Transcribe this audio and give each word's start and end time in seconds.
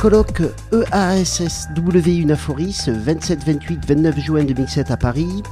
colloque 0.00 0.40
EASSW 0.72 2.22
Unaforis, 2.22 2.88
27, 2.88 3.44
28, 3.44 3.84
29 3.86 4.18
juin 4.18 4.44
2007 4.44 4.90
à 4.90 4.96
Paris. 4.96 5.42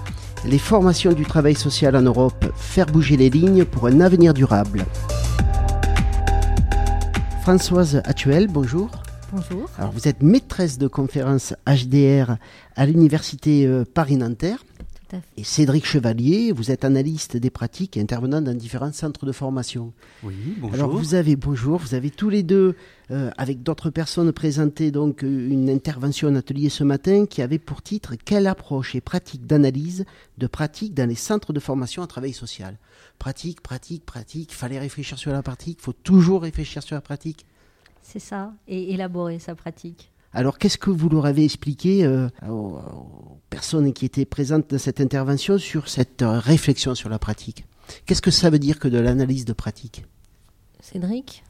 Les 0.47 0.57
formations 0.57 1.13
du 1.13 1.27
travail 1.27 1.55
social 1.55 1.95
en 1.95 2.01
Europe, 2.01 2.47
faire 2.57 2.87
bouger 2.87 3.19
les 3.19 3.29
lignes 3.29 3.67
pour 3.67 3.89
un 3.89 4.01
avenir 4.01 4.33
durable. 4.33 4.87
Françoise 7.43 8.01
Actuel, 8.07 8.47
bonjour. 8.49 8.91
Bonjour. 9.33 9.69
Alors 9.77 9.93
vous 9.93 10.09
êtes 10.09 10.23
maîtresse 10.23 10.79
de 10.79 10.89
conférence 10.89 11.53
HDR 11.67 12.39
à 12.75 12.87
l'université 12.87 13.67
euh, 13.67 13.85
Paris-Nanterre. 13.85 14.65
Tout 15.09 15.17
à 15.17 15.21
fait. 15.21 15.27
Et 15.37 15.45
Cédric 15.45 15.87
Chevalier, 15.87 16.53
vous 16.53 16.71
êtes 16.71 16.85
analyste 16.85 17.37
des 17.37 17.51
pratiques 17.51 17.97
et 17.97 18.01
intervenant 18.01 18.41
dans 18.41 18.55
différents 18.55 18.93
centres 18.93 19.27
de 19.27 19.33
formation. 19.33 19.93
Oui, 20.23 20.35
bonjour. 20.59 20.75
Alors 20.75 20.91
vous 20.91 21.15
avez 21.15 21.37
bonjour, 21.37 21.79
vous 21.79 21.95
avez 21.95 22.11
tous 22.11 22.29
les 22.29 22.43
deux 22.43 22.75
euh, 23.11 23.31
avec 23.39 23.63
d'autres 23.63 23.91
personnes 23.91 24.33
présenté 24.33 24.91
donc 24.91 25.25
euh, 25.25 25.49
une 25.49 25.71
intervention 25.71 26.29
en 26.29 26.35
atelier 26.35 26.69
ce 26.69 26.85
matin 26.85 27.27
qui 27.27 27.41
avait 27.41 27.59
pour 27.59 27.83
titre 27.83 28.15
quelle 28.23 28.47
approche 28.47 28.95
et 28.95 29.01
pratique 29.01 29.47
d'analyse 29.47 30.05
de 30.37 30.47
pratique 30.47 30.95
dans 30.95 31.09
les 31.09 31.15
centres 31.15 31.53
de 31.53 31.61
formation 31.61 32.03
à 32.03 32.07
travail 32.07 32.33
social? 32.33 32.77
Pratique, 33.19 33.63
pratique, 33.63 34.05
pratique. 34.05 34.53
Fallait 34.53 34.79
réfléchir 34.79 35.19
sur 35.19 35.33
la 35.33 35.43
pratique. 35.43 35.81
Faut 35.81 35.93
toujours 35.93 36.43
réfléchir 36.43 36.83
sur 36.83 36.95
la 36.95 37.01
pratique. 37.01 37.47
C'est 38.03 38.19
ça, 38.21 38.53
et 38.67 38.95
élaborer 38.95 39.39
sa 39.39 39.55
pratique. 39.55 40.11
Alors, 40.33 40.59
qu'est-ce 40.59 40.79
que 40.79 40.91
vous 40.91 41.09
leur 41.09 41.27
avez 41.27 41.45
expliqué 41.45 42.05
euh, 42.05 42.29
aux, 42.47 42.79
aux 42.79 43.41
personnes 43.51 43.93
qui 43.93 44.05
étaient 44.05 44.27
présentes 44.27 44.71
dans 44.71 44.79
cette 44.79 45.01
intervention 45.01 45.59
sur 45.59 45.89
cette 45.89 46.23
euh, 46.23 46.39
réflexion 46.39 46.95
sur 46.95 47.09
la 47.09 47.19
pratique? 47.19 47.65
Qu'est-ce 48.07 48.23
que 48.23 48.31
ça 48.31 48.51
veut 48.51 48.59
dire 48.59 48.79
que 48.79 48.89
de 48.89 48.99
l'analyse 48.99 49.45
de 49.45 49.53
pratique? 49.53 50.05
Cédric 50.81 51.43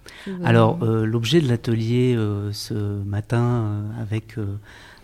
Alors, 0.42 0.83
euh, 0.83 1.05
l'objet 1.05 1.41
de 1.41 1.48
l'atelier 1.48 2.14
euh, 2.17 2.52
ce 2.52 2.75
matin 2.75 3.42
euh, 3.42 4.02
avec 4.02 4.39
euh, 4.39 4.58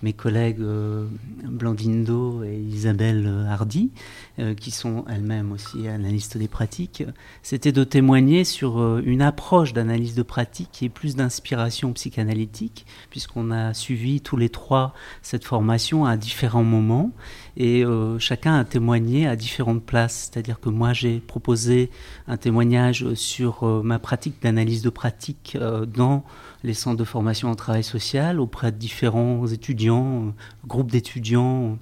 mes 0.04 0.12
collègues 0.12 0.60
euh, 0.60 1.06
Blandine 1.42 2.04
Do 2.04 2.44
et 2.44 2.58
Isabelle 2.58 3.46
Hardy, 3.48 3.90
euh, 4.38 4.54
qui 4.54 4.70
sont 4.70 5.04
elles-mêmes 5.08 5.50
aussi 5.50 5.88
analystes 5.88 6.36
des 6.36 6.46
pratiques, 6.46 7.02
c'était 7.42 7.72
de 7.72 7.84
témoigner 7.84 8.44
sur 8.44 8.80
euh, 8.80 9.02
une 9.04 9.22
approche 9.22 9.72
d'analyse 9.72 10.14
de 10.14 10.22
pratique 10.22 10.68
qui 10.72 10.84
est 10.84 10.90
plus 10.90 11.16
d'inspiration 11.16 11.94
psychanalytique, 11.94 12.84
puisqu'on 13.08 13.50
a 13.50 13.72
suivi 13.72 14.20
tous 14.20 14.36
les 14.36 14.50
trois 14.50 14.92
cette 15.22 15.44
formation 15.44 16.04
à 16.04 16.18
différents 16.18 16.64
moments 16.64 17.10
et 17.56 17.84
chacun 18.18 18.58
a 18.58 18.64
témoigné 18.64 19.26
à 19.26 19.36
différentes 19.36 19.84
places. 19.84 20.28
C'est-à-dire 20.30 20.60
que 20.60 20.68
moi 20.68 20.92
j'ai 20.92 21.20
proposé 21.20 21.90
un 22.26 22.36
témoignage 22.36 23.14
sur 23.14 23.64
ma 23.84 24.00
pratique 24.00 24.42
d'analyse 24.42 24.82
de 24.82 24.90
pratique 24.90 25.56
dans 25.86 26.24
les 26.64 26.74
centres 26.74 26.96
de 26.96 27.04
formation 27.04 27.50
en 27.50 27.54
travail 27.54 27.84
social 27.84 28.40
auprès 28.40 28.72
de 28.72 28.78
différents 28.78 29.46
étudiants, 29.46 30.24
euh, 30.24 30.30
groupes 30.66 30.90
d'étudiants, 30.90 31.78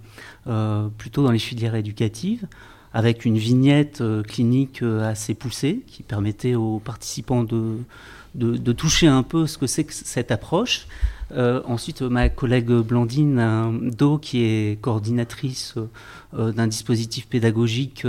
euh, 0.48 0.88
plutôt 0.98 1.22
dans 1.22 1.30
les 1.30 1.38
filières 1.38 1.76
éducatives 1.76 2.46
avec 2.92 3.24
une 3.24 3.38
vignette 3.38 4.02
euh, 4.02 4.22
clinique 4.22 4.82
assez 4.82 5.32
poussée 5.32 5.82
qui 5.86 6.02
permettait 6.02 6.56
aux 6.56 6.78
participants 6.78 7.42
de, 7.42 7.78
de, 8.34 8.72
toucher 8.72 9.06
un 9.06 9.22
peu 9.22 9.46
ce 9.46 9.56
que 9.56 9.66
c'est 9.66 9.84
que 9.84 9.94
cette 9.94 10.30
approche. 10.30 10.86
Ensuite, 11.34 12.02
ma 12.02 12.28
collègue 12.28 12.70
Blandine 12.70 13.88
Do, 13.90 14.18
qui 14.18 14.42
est 14.42 14.78
coordinatrice 14.82 15.76
d'un 16.34 16.66
dispositif 16.66 17.26
pédagogique 17.26 18.06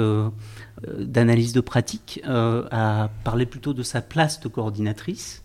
d'analyse 0.99 1.53
de 1.53 1.61
pratique, 1.61 2.21
a 2.25 3.09
parlé 3.23 3.45
plutôt 3.45 3.73
de 3.73 3.81
sa 3.81 4.01
place 4.01 4.41
de 4.41 4.49
coordinatrice. 4.49 5.42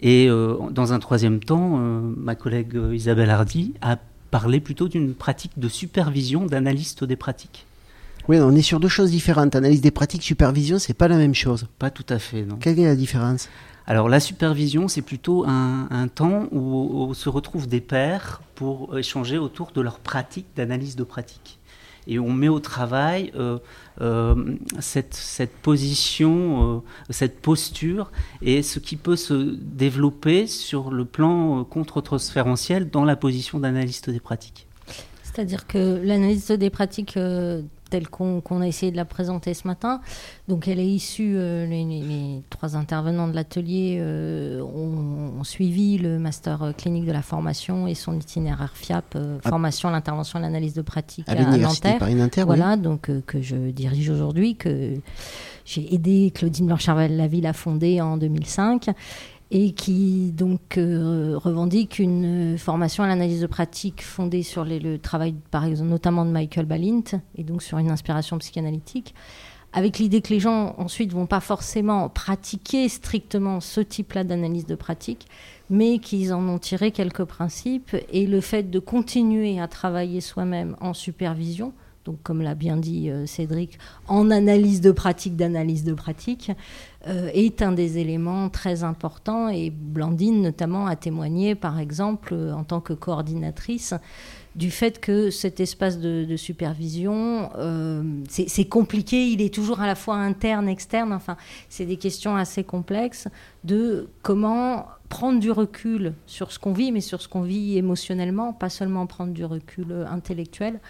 Et 0.00 0.28
euh, 0.28 0.56
dans 0.70 0.92
un 0.92 0.98
troisième 0.98 1.40
temps, 1.40 1.78
euh, 1.78 2.00
ma 2.16 2.34
collègue 2.34 2.76
euh, 2.76 2.94
Isabelle 2.94 3.30
Hardy 3.30 3.74
a 3.82 3.98
parlé 4.30 4.60
plutôt 4.60 4.88
d'une 4.88 5.14
pratique 5.14 5.58
de 5.58 5.68
supervision 5.68 6.46
d'analyste 6.46 7.02
des 7.04 7.16
pratiques. 7.16 7.66
Oui, 8.28 8.38
on 8.40 8.54
est 8.54 8.62
sur 8.62 8.78
deux 8.78 8.88
choses 8.88 9.10
différentes. 9.10 9.56
Analyse 9.56 9.80
des 9.80 9.90
pratiques, 9.90 10.22
supervision, 10.22 10.78
c'est 10.78 10.94
pas 10.94 11.08
la 11.08 11.16
même 11.16 11.34
chose. 11.34 11.66
Pas 11.78 11.90
tout 11.90 12.06
à 12.10 12.18
fait, 12.18 12.42
non. 12.42 12.56
Quelle 12.56 12.78
est 12.78 12.84
la 12.84 12.94
différence? 12.94 13.48
Alors 13.86 14.08
la 14.10 14.20
supervision, 14.20 14.86
c'est 14.86 15.02
plutôt 15.02 15.46
un, 15.46 15.88
un 15.90 16.08
temps 16.08 16.46
où, 16.52 17.08
où 17.08 17.14
se 17.14 17.30
retrouvent 17.30 17.66
des 17.66 17.80
pairs 17.80 18.42
pour 18.54 18.98
échanger 18.98 19.38
autour 19.38 19.72
de 19.74 19.80
leur 19.80 19.98
pratique 19.98 20.46
d'analyse 20.54 20.94
de 20.94 21.04
pratique. 21.04 21.58
Et 22.08 22.18
on 22.18 22.32
met 22.32 22.48
au 22.48 22.58
travail 22.58 23.30
euh, 23.36 23.58
euh, 24.00 24.56
cette, 24.80 25.52
position, 25.62 26.76
euh, 26.76 26.80
cette 27.10 27.40
posture 27.40 28.10
et 28.40 28.62
ce 28.62 28.78
qui 28.78 28.96
peut 28.96 29.14
se 29.14 29.56
développer 29.60 30.46
sur 30.46 30.90
le 30.90 31.04
plan 31.04 31.64
contre-transférentiel 31.64 32.88
dans 32.88 33.04
la 33.04 33.14
position 33.14 33.60
d'analyste 33.60 34.08
des 34.08 34.20
pratiques. 34.20 34.66
C'est-à-dire 35.22 35.66
que 35.66 36.00
l'analyse 36.02 36.48
des 36.48 36.70
pratiques 36.70 37.18
telle 37.88 38.08
qu'on 38.08 38.60
a 38.60 38.66
essayé 38.66 38.92
de 38.92 38.96
la 38.96 39.04
présenter 39.04 39.54
ce 39.54 39.66
matin, 39.66 40.00
donc 40.48 40.68
elle 40.68 40.78
est 40.78 40.86
issue, 40.86 41.34
euh, 41.36 41.66
les, 41.66 42.42
trois 42.50 42.76
intervenants 42.76 43.28
de 43.28 43.34
l'atelier 43.34 43.98
euh, 44.00 44.60
ont, 44.62 45.38
ont 45.40 45.44
suivi 45.44 45.98
le 45.98 46.18
master 46.18 46.62
euh, 46.62 46.72
clinique 46.72 47.06
de 47.06 47.12
la 47.12 47.22
formation 47.22 47.86
et 47.86 47.94
son 47.94 48.18
itinéraire 48.18 48.72
FIAP, 48.74 49.14
euh, 49.16 49.38
Ah. 49.44 49.48
formation 49.48 49.88
à 49.88 49.92
l'intervention 49.92 50.38
à 50.38 50.42
l'analyse 50.42 50.74
de 50.74 50.82
pratique 50.82 51.28
À 51.28 51.32
à, 51.32 51.56
Nanterre. 51.56 51.98
Oui. 52.02 52.14
Voilà, 52.44 52.76
donc 52.76 53.10
que 53.26 53.40
je 53.40 53.56
dirige 53.70 54.10
aujourd'hui, 54.10 54.56
que 54.56 54.94
j'ai 55.64 55.94
aidé 55.94 56.32
Claudine 56.34 56.66
Blanchard-Laville 56.66 57.46
à 57.46 57.52
fonder 57.52 58.00
en 58.00 58.16
2005 58.16 58.88
et 59.50 59.72
qui 59.72 60.32
donc 60.32 60.76
euh, 60.76 61.38
revendique 61.38 61.98
une 61.98 62.54
euh, 62.54 62.58
formation 62.58 63.02
à 63.02 63.06
l'analyse 63.06 63.40
de 63.40 63.46
pratique 63.46 64.02
fondée 64.04 64.42
sur 64.42 64.64
le 64.64 64.98
travail, 64.98 65.34
par 65.50 65.64
exemple, 65.64 65.90
notamment 65.90 66.26
de 66.26 66.30
Michael 66.30 66.66
Balint, 66.66 67.20
et 67.34 67.44
donc 67.44 67.62
sur 67.62 67.78
une 67.78 67.90
inspiration 67.90 68.36
psychanalytique, 68.38 69.14
avec 69.72 69.98
l'idée 69.98 70.20
que 70.20 70.32
les 70.32 70.40
gens 70.40 70.74
ensuite 70.78 71.12
vont 71.12 71.26
pas 71.26 71.40
forcément 71.40 72.08
pratiquer 72.08 72.88
strictement 72.88 73.60
ce 73.60 73.80
type-là 73.80 74.24
d'analyse 74.24 74.66
de 74.66 74.74
pratique, 74.74 75.26
mais 75.70 75.98
qu'ils 75.98 76.32
en 76.32 76.46
ont 76.48 76.58
tiré 76.58 76.90
quelques 76.90 77.24
principes, 77.24 77.96
et 78.12 78.26
le 78.26 78.40
fait 78.40 78.70
de 78.70 78.78
continuer 78.78 79.60
à 79.60 79.68
travailler 79.68 80.20
soi-même 80.20 80.76
en 80.80 80.92
supervision, 80.92 81.72
comme 82.22 82.42
l'a 82.42 82.54
bien 82.54 82.76
dit 82.76 83.10
euh, 83.10 83.26
Cédric, 83.26 83.78
en 84.06 84.30
analyse 84.30 84.80
de 84.80 84.90
pratique, 84.90 85.36
d'analyse 85.36 85.84
de 85.84 85.94
pratique, 85.94 86.50
euh, 87.06 87.30
est 87.32 87.62
un 87.62 87.72
des 87.72 87.98
éléments 87.98 88.48
très 88.48 88.84
importants. 88.84 89.48
Et 89.48 89.70
Blandine, 89.70 90.42
notamment, 90.42 90.86
a 90.86 90.96
témoigné, 90.96 91.54
par 91.54 91.78
exemple, 91.78 92.34
euh, 92.34 92.52
en 92.52 92.64
tant 92.64 92.80
que 92.80 92.92
coordinatrice, 92.92 93.94
du 94.56 94.70
fait 94.70 95.00
que 95.00 95.30
cet 95.30 95.60
espace 95.60 96.00
de, 96.00 96.34
supervision, 96.36 97.48
c'est 98.28 98.64
compliqué, 98.64 99.28
il 99.28 99.40
est 99.40 99.54
toujours 99.54 99.80
à 99.80 99.86
la 99.86 99.94
fois 99.94 100.16
interne, 100.16 100.68
externe, 100.68 101.12
enfin, 101.12 101.36
c'est 101.68 101.84
des 101.84 101.96
questions 101.96 102.34
assez 102.34 102.64
complexes 102.64 103.28
de 103.62 104.08
comment 104.22 104.86
prendre 105.08 105.40
du 105.40 105.50
recul 105.50 106.14
sur 106.26 106.52
ce 106.52 106.58
qu'on 106.58 106.72
vit, 106.72 106.92
mais 106.92 107.00
sur 107.00 107.22
ce 107.22 107.28
qu'on 107.28 107.42
vit 107.42 107.78
émotionnellement, 107.78 108.52
pas 108.52 108.68
seulement 108.68 109.06
prendre 109.06 109.32
du 109.32 109.44
recul 109.44 109.86
euh, 109.90 110.06
intellectuel, 110.06 110.80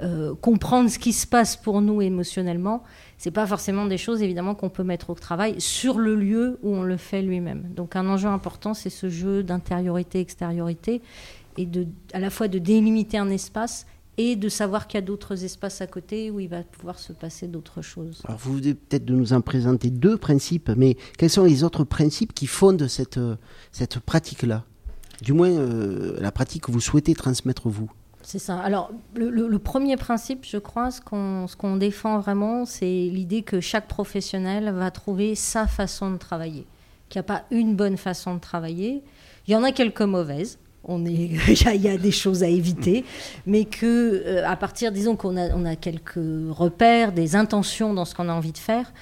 euh, 0.00 0.34
comprendre 0.34 0.88
ce 0.88 0.98
qui 0.98 1.12
se 1.12 1.26
passe 1.26 1.56
pour 1.56 1.80
nous 1.80 2.00
émotionnellement, 2.00 2.82
c'est 3.18 3.30
pas 3.30 3.46
forcément 3.46 3.84
des 3.86 3.98
choses 3.98 4.22
évidemment 4.22 4.54
qu'on 4.54 4.70
peut 4.70 4.84
mettre 4.84 5.10
au 5.10 5.14
travail 5.14 5.60
sur 5.60 5.98
le 5.98 6.14
lieu 6.14 6.58
où 6.62 6.74
on 6.74 6.82
le 6.82 6.96
fait 6.96 7.22
lui-même. 7.22 7.64
Donc 7.74 7.96
un 7.96 8.08
enjeu 8.08 8.28
important, 8.28 8.74
c'est 8.74 8.90
ce 8.90 9.08
jeu 9.08 9.42
d'intériorité-extériorité 9.42 11.02
et 11.56 11.66
de, 11.66 11.86
à 12.12 12.20
la 12.20 12.30
fois 12.30 12.48
de 12.48 12.58
délimiter 12.58 13.18
un 13.18 13.30
espace 13.30 13.86
et 14.18 14.36
de 14.36 14.48
savoir 14.48 14.86
qu'il 14.88 14.98
y 14.98 15.02
a 15.02 15.06
d'autres 15.06 15.44
espaces 15.44 15.80
à 15.80 15.86
côté 15.86 16.30
où 16.30 16.40
il 16.40 16.48
va 16.48 16.62
pouvoir 16.62 16.98
se 16.98 17.12
passer 17.12 17.46
d'autres 17.46 17.80
choses. 17.82 18.20
Alors 18.26 18.38
vous 18.38 18.54
venez 18.54 18.74
peut-être 18.74 19.04
de 19.06 19.14
nous 19.14 19.32
en 19.32 19.40
présenter 19.40 19.88
deux 19.90 20.16
principes, 20.18 20.70
mais 20.76 20.96
quels 21.16 21.30
sont 21.30 21.44
les 21.44 21.64
autres 21.64 21.84
principes 21.84 22.34
qui 22.34 22.46
fondent 22.46 22.86
cette, 22.88 23.20
cette 23.72 24.00
pratique-là? 24.00 24.64
Du 25.22 25.32
moins, 25.32 25.50
euh, 25.50 26.16
la 26.20 26.30
pratique 26.32 26.64
que 26.64 26.72
vous 26.72 26.80
souhaitez 26.80 27.14
transmettre 27.14 27.68
vous. 27.68 27.90
C'est 28.22 28.38
ça. 28.38 28.58
Alors, 28.58 28.90
le, 29.14 29.30
le- 29.30 29.48
le 29.48 29.58
premier 29.58 29.96
principe, 29.96 30.44
je 30.44 30.58
crois, 30.58 30.90
ce 30.90 31.00
qu'on 31.00 31.46
ce 31.46 31.56
qu'on 31.56 31.76
défend 31.76 32.20
vraiment, 32.20 32.66
c'est 32.66 32.84
l'idée 32.84 33.42
que 33.42 33.60
chaque 33.60 33.88
professionnel 33.88 34.70
va 34.70 34.90
trouver 34.90 35.34
sa 35.34 35.66
façon 35.66 36.10
de 36.10 36.18
travailler. 36.18 36.66
Qu'il 37.08 37.18
n'y 37.20 37.24
a 37.26 37.30
pas 37.34 37.44
une 37.50 37.74
bonne 37.74 37.96
façon 37.96 38.34
de 38.34 38.40
travailler. 38.40 39.02
Il 39.46 39.52
y 39.52 39.56
en 39.56 39.62
a 39.62 39.72
quelques 39.72 40.02
mauvaises. 40.02 40.58
On 40.90 41.04
est, 41.04 41.10
il 41.48 41.82
y 41.82 41.88
a- 41.88 41.98
des 41.98 42.10
choses 42.10 42.42
à 42.42 42.48
éviter, 42.48 43.04
mais 43.46 43.66
que 43.66 44.22
euh, 44.24 44.48
à 44.48 44.56
partir, 44.56 44.90
disons 44.90 45.16
qu'on 45.16 45.36
a, 45.36 45.76
quelques 45.76 46.18
repères, 46.50 47.12
des 47.12 47.36
intentions 47.36 47.92
dans 47.92 48.06
ce 48.06 48.14
qu'on 48.14 48.28
a 48.28 48.32
envie 48.32 48.52
de 48.52 48.58
faire, 48.58 48.92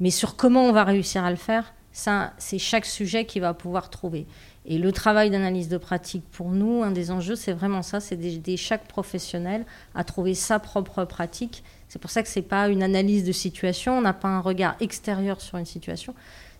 mais 0.00 0.10
sur 0.10 0.36
comment 0.36 0.64
on 0.64 0.72
va 0.72 0.84
réussir 0.84 1.22
à 1.22 1.30
le 1.30 1.36
faire, 1.36 1.74
ça, 1.92 2.32
c'est 2.38 2.58
chaque 2.58 2.86
sujet 2.86 3.26
qui 3.26 3.40
va 3.40 3.54
pouvoir 3.54 3.90
trouver. 3.90 4.26
Et 4.66 4.78
le 4.78 4.90
travail 4.90 5.30
d'analyse 5.30 5.68
de 5.68 5.76
pratique, 5.76 6.24
pour 6.32 6.50
nous, 6.50 6.82
un 6.82 6.90
des 6.90 7.10
enjeux, 7.10 7.36
c'est 7.36 7.52
vraiment 7.52 7.82
ça, 7.82 8.00
c'est 8.00 8.16
d'aider 8.16 8.56
chaque 8.56 8.88
professionnel 8.88 9.66
à 9.94 10.02
trouver 10.02 10.34
sa 10.34 10.58
propre 10.58 11.04
pratique. 11.04 11.62
C'est 11.88 12.00
pour 12.00 12.10
ça 12.10 12.22
que 12.22 12.28
ce 12.30 12.38
n'est 12.38 12.44
pas 12.46 12.68
une 12.68 12.82
analyse 12.82 13.24
de 13.24 13.32
situation, 13.32 13.98
on 13.98 14.00
n'a 14.00 14.14
pas 14.14 14.28
un 14.28 14.40
regard 14.40 14.76
extérieur 14.80 15.42
sur 15.42 15.58
une 15.58 15.66
situation. 15.66 16.14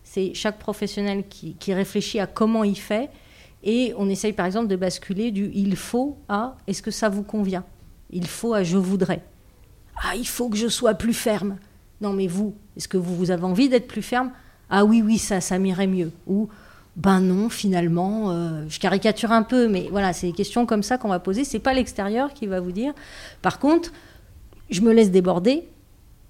C'est 0.05 0.35
chaque 0.35 0.59
professionnel 0.59 1.25
qui 1.27 1.75
réfléchit 1.75 2.21
à 2.21 2.27
comment 2.27 2.63
il 2.63 2.79
fait 2.79 3.09
Et 3.65 3.95
on 3.97 4.09
essaye 4.09 4.35
par 4.35 4.47
exemple 4.47 4.69
de 4.69 4.77
basculer 4.77 5.31
du 5.31 5.51
il 5.55 5.75
faut 5.75 6.19
à 6.29 6.57
est-ce 6.67 6.83
que 6.83 6.91
ça 6.91 7.09
vous 7.09 7.23
convient 7.23 7.65
Il 8.11 8.27
faut 8.27 8.53
à 8.53 8.63
je 8.63 8.77
voudrais. 8.77 9.23
Ah, 10.03 10.15
il 10.17 10.27
faut 10.27 10.49
que 10.49 10.57
je 10.57 10.69
sois 10.69 10.95
plus 10.95 11.15
ferme. 11.15 11.57
Non, 12.01 12.13
mais 12.13 12.27
vous, 12.27 12.55
est-ce 12.77 12.89
que 12.89 12.99
vous, 12.99 13.17
vous 13.17 13.31
avez 13.31 13.45
envie 13.45 13.69
d'être 13.69 13.89
plus 13.89 14.03
ferme? 14.03 14.31
Ah 14.69 14.85
oui, 14.85 15.03
oui, 15.03 15.19
ça, 15.19 15.41
ça 15.41 15.59
m'irait 15.59 15.87
mieux. 15.87 16.13
Ou 16.27 16.49
ben 16.97 17.21
non, 17.21 17.49
finalement, 17.49 18.31
euh, 18.31 18.65
je 18.69 18.79
caricature 18.79 19.33
un 19.33 19.43
peu, 19.43 19.69
mais 19.69 19.89
voilà, 19.91 20.13
c'est 20.13 20.29
des 20.29 20.33
questions 20.33 20.67
comme 20.67 20.83
ça 20.83 20.99
qu'on 20.99 21.09
va 21.09 21.19
poser. 21.19 21.45
C'est 21.45 21.59
pas 21.59 21.75
l'extérieur 21.75 22.33
qui 22.35 22.47
va 22.47 22.61
vous 22.61 22.73
dire. 22.73 22.93
Par 23.43 23.59
contre, 23.59 23.93
je 24.71 24.81
me 24.81 24.93
laisse 24.93 25.11
déborder. 25.11 25.67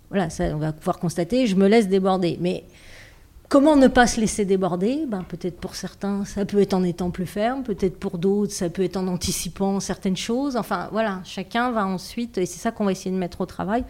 Voilà, 0.09 0.31
ça, 0.31 0.45
on 0.55 0.59
va 0.59 0.73
pouvoir 0.73 0.99
constater, 0.99 1.47
je 1.47 1.57
me 1.57 1.67
laisse 1.67 1.89
déborder. 1.89 2.39
Mais 2.41 2.65
Comment 3.55 3.77
ne 3.77 3.87
pas 3.87 4.09
se 4.09 4.21
laisser 4.21 4.45
déborder? 4.45 5.05
Ben, 5.07 5.23
Peut-être 5.23 5.61
pour 5.61 5.77
certains, 5.77 6.25
ça 6.25 6.45
peut 6.45 6.61
être 6.61 6.75
en 6.75 6.83
étant 6.83 7.13
plus 7.13 7.25
ferme, 7.25 7.63
peut-être 7.63 8.01
pour 8.01 8.19
d'autres, 8.19 8.51
ça 8.51 8.69
peut 8.69 8.83
être 8.83 8.97
en 8.97 9.07
anticipant 9.07 9.79
certaines 9.79 10.17
choses. 10.17 10.57
Enfin, 10.57 10.89
voilà, 10.91 11.21
chacun 11.23 11.71
va 11.71 11.87
ensuite, 11.87 12.37
et 12.37 12.47
c'est 12.47 12.59
ça 12.59 12.73
qu'on 12.73 12.85
va 12.85 12.91
essayer 12.91 13.13
de 13.13 13.17
mettre 13.17 13.43
au 13.43 13.47
travail, 13.47 13.85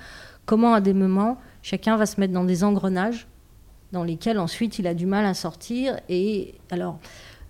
comment 0.45 0.75
à 0.75 0.83
des 0.83 0.93
moments, 0.93 1.39
chacun 1.63 1.97
va 1.97 2.05
se 2.05 2.21
mettre 2.21 2.35
dans 2.35 2.45
des 2.45 2.63
engrenages 2.63 3.27
dans 3.91 4.05
lesquels 4.05 4.39
ensuite 4.39 4.79
il 4.79 4.87
a 4.87 4.93
du 4.93 5.07
mal 5.07 5.25
à 5.25 5.33
sortir. 5.33 5.99
Et 6.11 6.57
alors, 6.71 6.99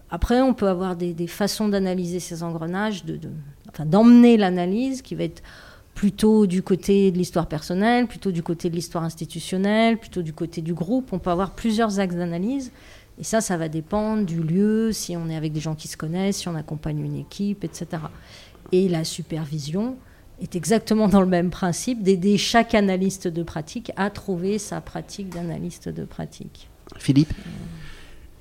après, 0.09 0.41
on 0.41 0.55
peut 0.55 0.69
avoir 0.69 0.95
des, 0.95 1.27
façons 1.27 1.67
d'analyser 1.67 2.21
ces 2.21 2.45
engrenages, 2.45 3.05
d'emmener 3.81 4.37
l'analyse 4.37 5.03
qui 5.03 5.17
va 5.17 5.25
être 5.25 5.43
plutôt 5.95 6.47
du 6.47 6.63
côté 6.63 7.11
de 7.11 7.19
l'histoire 7.19 7.47
personnelle, 7.47 8.07
plutôt 8.07 8.33
du 8.33 8.43
côté 8.43 8.69
de 8.69 8.75
l'histoire 8.75 9.05
institutionnelle, 9.05 9.99
plutôt 9.99 10.23
du 10.23 10.33
côté 10.33 10.61
du 10.61 10.75
groupe. 10.75 11.13
On 11.13 11.19
peut 11.19 11.31
avoir 11.31 11.53
plusieurs 11.53 12.01
axes 12.01 12.17
d'analyse. 12.17 12.73
Et 13.19 13.25
ça, 13.25 13.41
ça 13.41 13.57
va 13.57 13.69
dépendre 13.69 14.27
du 14.27 14.43
lieu, 14.43 14.91
si 14.93 15.17
on 15.17 15.29
est 15.29 15.37
avec 15.37 15.53
des 15.53 15.61
gens 15.61 15.77
qui 15.77 15.87
se 15.87 15.97
connaissent, 15.97 16.39
si 16.39 16.49
on 16.49 16.57
accompagne 16.57 16.99
une 16.99 17.17
équipe, 17.17 17.63
etc. 17.63 17.87
Et 18.73 18.89
la 18.89 19.05
supervision 19.05 19.97
est 20.43 20.57
exactement 20.57 21.07
dans 21.07 21.21
le 21.21 21.29
même 21.29 21.51
principe 21.51 22.03
d'aider 22.03 22.39
chaque 22.39 22.75
analyste 22.75 23.29
de 23.29 23.45
pratique 23.45 23.93
à 23.97 24.11
trouver 24.11 24.59
sa 24.59 24.81
pratique 24.81 25.29
d'analyste 25.29 25.89
de 25.89 26.05
pratique. 26.05 26.69
Philippe? 26.99 27.33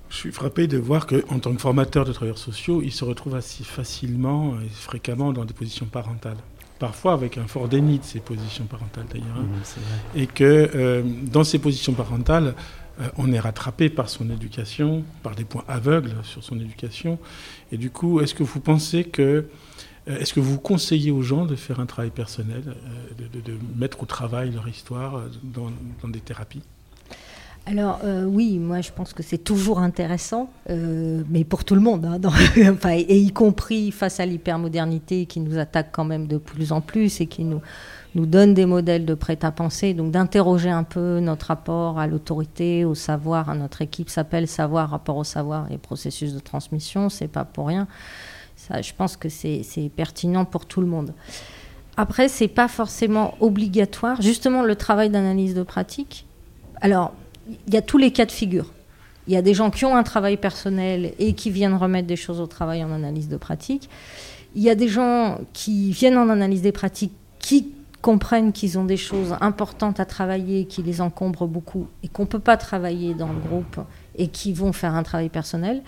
Je 0.09 0.17
suis 0.17 0.31
frappé 0.31 0.67
de 0.67 0.77
voir 0.77 1.07
qu'en 1.07 1.39
tant 1.39 1.53
que 1.53 1.61
formateur 1.61 2.05
de 2.05 2.13
travailleurs 2.13 2.38
sociaux, 2.38 2.81
ils 2.83 2.91
se 2.91 3.03
retrouvent 3.03 3.35
assez 3.35 3.63
facilement 3.63 4.59
et 4.61 4.69
fréquemment 4.69 5.33
dans 5.33 5.45
des 5.45 5.53
positions 5.53 5.88
parentales 5.88 6.38
parfois 6.80 7.14
avec 7.14 7.38
un 7.38 7.48
fort 7.48 7.68
déni 7.68 8.00
de 8.00 8.04
ses 8.04 8.20
positions 8.20 8.66
parentales 8.66 9.06
d'ailleurs. 9.12 9.38
Hein. 9.38 9.44
Mmh, 9.44 10.20
et 10.20 10.28
que 10.28 10.70
euh, 10.75 11.04
dans 11.04 11.44
ces 11.44 11.60
positions 11.60 11.94
parentales, 11.94 12.56
euh, 13.00 13.08
on 13.18 13.31
est 13.31 13.40
rattrapé 13.40 13.90
par 13.90 14.10
son 14.10 14.30
éducation, 14.30 15.04
par 15.24 15.36
des 15.36 15.46
points 15.46 15.64
aveugles 15.68 16.16
sur 16.24 16.44
son 16.44 16.60
éducation. 16.60 17.20
Et 17.72 17.78
du 17.78 17.90
coup, 17.90 18.22
est-ce 18.22 18.34
que 18.34 18.44
vous 18.44 18.60
pensez 18.60 19.04
que. 19.04 19.48
Euh, 20.10 20.20
est-ce 20.20 20.34
que 20.34 20.42
vous 20.42 20.60
conseillez 20.60 21.12
aux 21.12 21.22
gens 21.22 21.46
de 21.46 21.56
faire 21.56 21.80
un 21.80 21.86
travail 21.86 22.12
personnel, 22.12 22.75
de, 23.18 23.58
mettre 23.78 24.04
au 24.04 24.06
travail 24.06 24.52
leur 24.52 24.68
histoire 24.68 25.22
dans 25.44 25.72
des 26.10 26.20
thérapies? 26.20 26.62
Alors 27.65 28.01
euh, 28.04 28.25
oui, 28.25 28.60
moi 28.60 28.81
je 28.81 28.92
pense 28.92 29.13
que 29.13 29.24
c'est 29.24 29.38
toujours 29.38 29.80
intéressant, 29.80 30.50
euh, 30.69 31.24
mais 31.30 31.45
pour 31.45 31.63
tout 31.63 31.75
le 31.75 31.81
monde, 31.81 32.06
hein, 32.06 32.19
et, 32.92 33.18
y 33.18 33.31
compris 33.31 33.92
face 33.92 34.19
à 34.19 34.25
l'hypermodernité 34.25 35.25
qui 35.25 35.39
nous 35.39 35.57
attaque 35.57 35.89
quand 35.94 36.04
même 36.04 36.27
de 36.27 36.38
plus 36.38 36.74
en 36.74 36.81
plus 36.81 37.21
et 37.21 37.25
qui 37.25 37.45
nous, 37.45 37.62
donne 38.15 38.54
des 38.54 38.65
modèles 38.65 39.06
de 39.06 39.13
prêt-à-penser, 39.13 39.94
donc 39.94 40.12
d'interroger 40.12 40.69
un 40.69 40.83
peu 40.83 41.21
notre 41.21 41.48
rapport 41.48 42.00
à 42.00 42.06
l'autorité, 42.06 42.83
au 42.83 42.95
savoir. 42.95 43.50
Hein, 43.50 43.56
notre 43.56 43.81
équipe 43.81 44.10
s'appelle 44.10 44.48
Savoir, 44.48 44.89
rapport 44.89 45.15
au 45.15 45.24
savoir 45.24 45.71
et 45.71 45.77
processus 45.77 46.33
de 46.33 46.39
transmission, 46.39 47.07
c'est 47.07 47.30
pas 47.30 47.45
pour 47.45 47.68
rien. 47.68 47.88
Je 48.69 48.94
pense 48.94 49.18
que 49.18 49.30
c'est 49.30 49.92
pertinent 49.95 50.45
pour 50.45 50.65
tout 50.65 50.81
le 50.81 50.88
monde. 50.88 51.13
Après, 51.95 52.27
c'est 52.27 52.48
pas 52.48 52.68
forcément 52.68 53.36
obligatoire. 53.39 54.21
Justement, 54.21 54.63
le 54.63 54.75
travail 54.75 55.10
d'analyse 55.10 55.54
de 55.56 55.63
pratique. 55.63 56.25
Alors, 56.81 57.13
il 57.68 57.74
y 57.74 57.78
a 57.78 57.81
tous 57.81 57.98
les 57.98 58.12
cas 58.12 58.25
de 58.25 58.31
figure. 58.31 58.72
Il 59.28 59.34
y 59.34 59.38
a 59.38 59.42
des 59.42 59.54
gens 59.54 59.72
qui 59.72 59.86
ont 59.86 59.95
un 59.95 60.04
travail 60.04 60.38
personnel 60.38 61.13
et 61.18 61.34
qui 61.34 61.50
viennent 61.50 61.75
remettre 61.75 62.07
des 62.07 62.16
choses 62.16 62.42
au 62.42 62.48
travail 62.48 62.84
en 62.84 62.92
analyse 62.92 63.30
de 63.30 63.38
pratique. 63.38 63.90
Il 64.56 64.62
y 64.62 64.69
a 64.69 64.75
des 64.75 64.90
gens 64.90 65.40
qui 65.54 65.92
viennent 65.92 66.18
en 66.18 66.30
analyse 66.30 66.62
des 66.62 66.72
pratiques 66.72 67.13
qui 67.40 67.69
comprennent 68.01 68.51
qu'ils 68.51 68.78
ont 68.78 68.84
des 68.84 68.98
choses 68.98 69.36
importantes 69.40 70.00
à 70.00 70.06
travailler, 70.06 70.66
qui 70.66 70.84
les 70.84 71.00
encombrent 71.00 71.48
beaucoup 71.48 71.88
et 72.04 72.10
qu'on 72.10 72.24
ne 72.24 72.28
peut 72.28 72.40
pas 72.40 72.57
travailler 72.57 73.13
dans 73.13 73.30
le 73.30 73.40
groupe 73.40 73.80
et 74.18 74.28
qui 74.28 74.51
vont 74.51 74.74
faire 74.74 74.94
un 74.94 75.04
travail 75.04 75.30
personnel. 75.30 75.81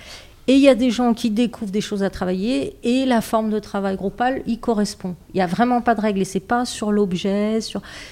Et 0.48 0.54
il 0.54 0.62
y 0.62 0.70
a 0.70 0.76
des 0.76 0.92
gens 0.92 1.14
qui 1.14 1.30
découvrent 1.30 1.72
des 1.72 1.82
choses 1.82 2.04
à 2.04 2.10
travailler 2.10 2.78
et 2.84 3.06
la 3.06 3.22
forme 3.22 3.50
de 3.50 3.60
travail 3.60 3.98
groupal 3.98 4.44
y 4.48 4.60
correspond. 4.60 5.16
Il 5.34 5.38
n'y 5.38 5.42
a 5.42 5.48
vraiment 5.48 5.82
pas 5.82 5.94
de 5.94 6.02
règle 6.02 6.22
et 6.22 6.26
c'est 6.26 6.40
pas 6.40 6.66
sur 6.66 6.92
l'objet, 6.92 7.60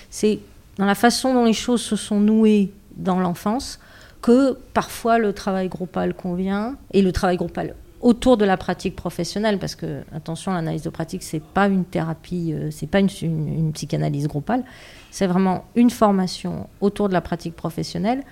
c'est 0.10 0.40
dans 0.78 0.86
la 0.86 0.96
façon 0.96 1.34
dont 1.34 1.46
les 1.46 1.54
choses 1.54 1.82
se 1.82 1.96
sont 1.96 2.20
nouées 2.20 2.72
dans 2.98 3.20
l'enfance 3.20 3.80
que 4.22 4.58
parfois 4.74 5.18
le 5.20 5.34
travail 5.34 5.68
groupal 5.68 6.14
convient 6.14 6.76
et 6.94 7.02
le 7.02 7.12
travail 7.12 7.38
groupal 7.38 7.76
autour 8.02 8.36
de 8.36 8.46
la 8.46 8.58
pratique 8.58 8.96
professionnelle 8.96 9.60
parce 9.60 9.76
que 9.76 10.02
attention 10.14 10.52
l'analyse 10.52 10.84
de 10.84 10.90
pratique 10.90 11.24
c'est 11.24 11.42
pas 11.42 11.68
une 11.68 11.86
thérapie 11.86 12.54
euh, 12.54 12.70
c'est 12.70 12.88
pas 12.88 13.00
une, 13.00 13.10
une, 13.22 13.72
psychanalyse 13.74 14.28
groupale. 14.28 14.64
C'est 15.10 15.28
vraiment 15.28 15.66
une 15.76 15.90
formation 15.90 16.68
autour 16.82 17.08
de 17.08 17.14
la 17.14 17.22
pratique 17.22 17.56
professionnelle 17.56 18.24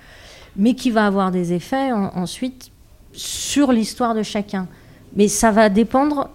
mais 0.56 0.74
qui 0.74 0.90
va 0.90 1.06
avoir 1.06 1.30
des 1.30 1.54
effets 1.54 1.92
ensuite 1.92 2.70
sur 3.12 3.72
l'histoire 3.72 4.14
de 4.14 4.22
chacun. 4.22 4.68
Mais 5.16 5.28
ça 5.28 5.50
va 5.50 5.68
dépendre 5.68 6.30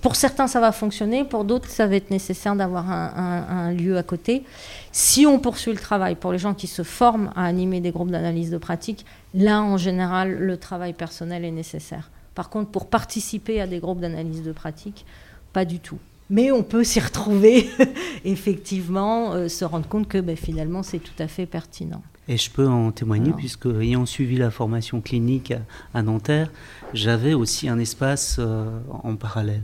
pour 0.00 0.16
certains, 0.16 0.46
ça 0.46 0.60
va 0.60 0.72
fonctionner, 0.72 1.24
pour 1.24 1.44
d'autres, 1.44 1.68
ça 1.68 1.86
va 1.86 1.96
être 1.96 2.10
nécessaire 2.10 2.54
d'avoir 2.54 2.90
un, 2.90 3.72
lieu 3.72 3.96
à 3.96 4.02
côté. 4.02 4.44
Si 4.92 5.26
on 5.26 5.38
poursuit 5.38 5.72
le 5.72 5.78
travail 5.78 6.14
pour 6.14 6.32
les 6.32 6.38
gens 6.38 6.54
qui 6.54 6.66
se 6.66 6.82
forment 6.82 7.30
à 7.34 7.44
animer 7.44 7.80
des 7.80 7.90
groupes 7.90 8.10
d'analyse 8.10 8.50
de 8.50 8.58
pratique, 8.58 9.04
là, 9.34 9.62
en 9.62 9.76
général, 9.76 10.38
le 10.38 10.56
travail 10.56 10.92
personnel 10.92 11.44
est 11.44 11.50
nécessaire. 11.50 12.10
Par 12.34 12.50
contre, 12.50 12.70
pour 12.70 12.88
participer 12.88 13.60
à 13.60 13.66
des 13.66 13.78
groupes 13.78 14.00
d'analyse 14.00 14.42
de 14.42 14.52
pratique, 14.52 15.06
pas 15.52 15.64
du 15.64 15.80
tout. 15.80 15.98
Mais 16.28 16.50
on 16.50 16.62
peut 16.62 16.84
s'y 16.84 17.00
retrouver, 17.00 17.68
effectivement, 18.24 19.32
euh, 19.32 19.48
se 19.48 19.64
rendre 19.64 19.88
compte 19.88 20.08
que 20.08 20.18
ben, 20.18 20.36
finalement, 20.36 20.82
c'est 20.82 20.98
tout 20.98 21.20
à 21.20 21.28
fait 21.28 21.46
pertinent. 21.46 22.02
Et 22.28 22.36
je 22.36 22.50
peux 22.50 22.66
en 22.66 22.90
témoigner, 22.90 23.32
puisque 23.32 23.66
ayant 23.66 24.04
suivi 24.04 24.36
la 24.36 24.50
formation 24.50 25.00
clinique 25.00 25.54
à, 25.94 26.02
Nanterre, 26.02 26.50
j'avais 26.92 27.34
aussi 27.34 27.68
un 27.68 27.78
espace 27.78 28.36
euh, 28.40 28.66
en 28.90 29.14
parallèle 29.14 29.62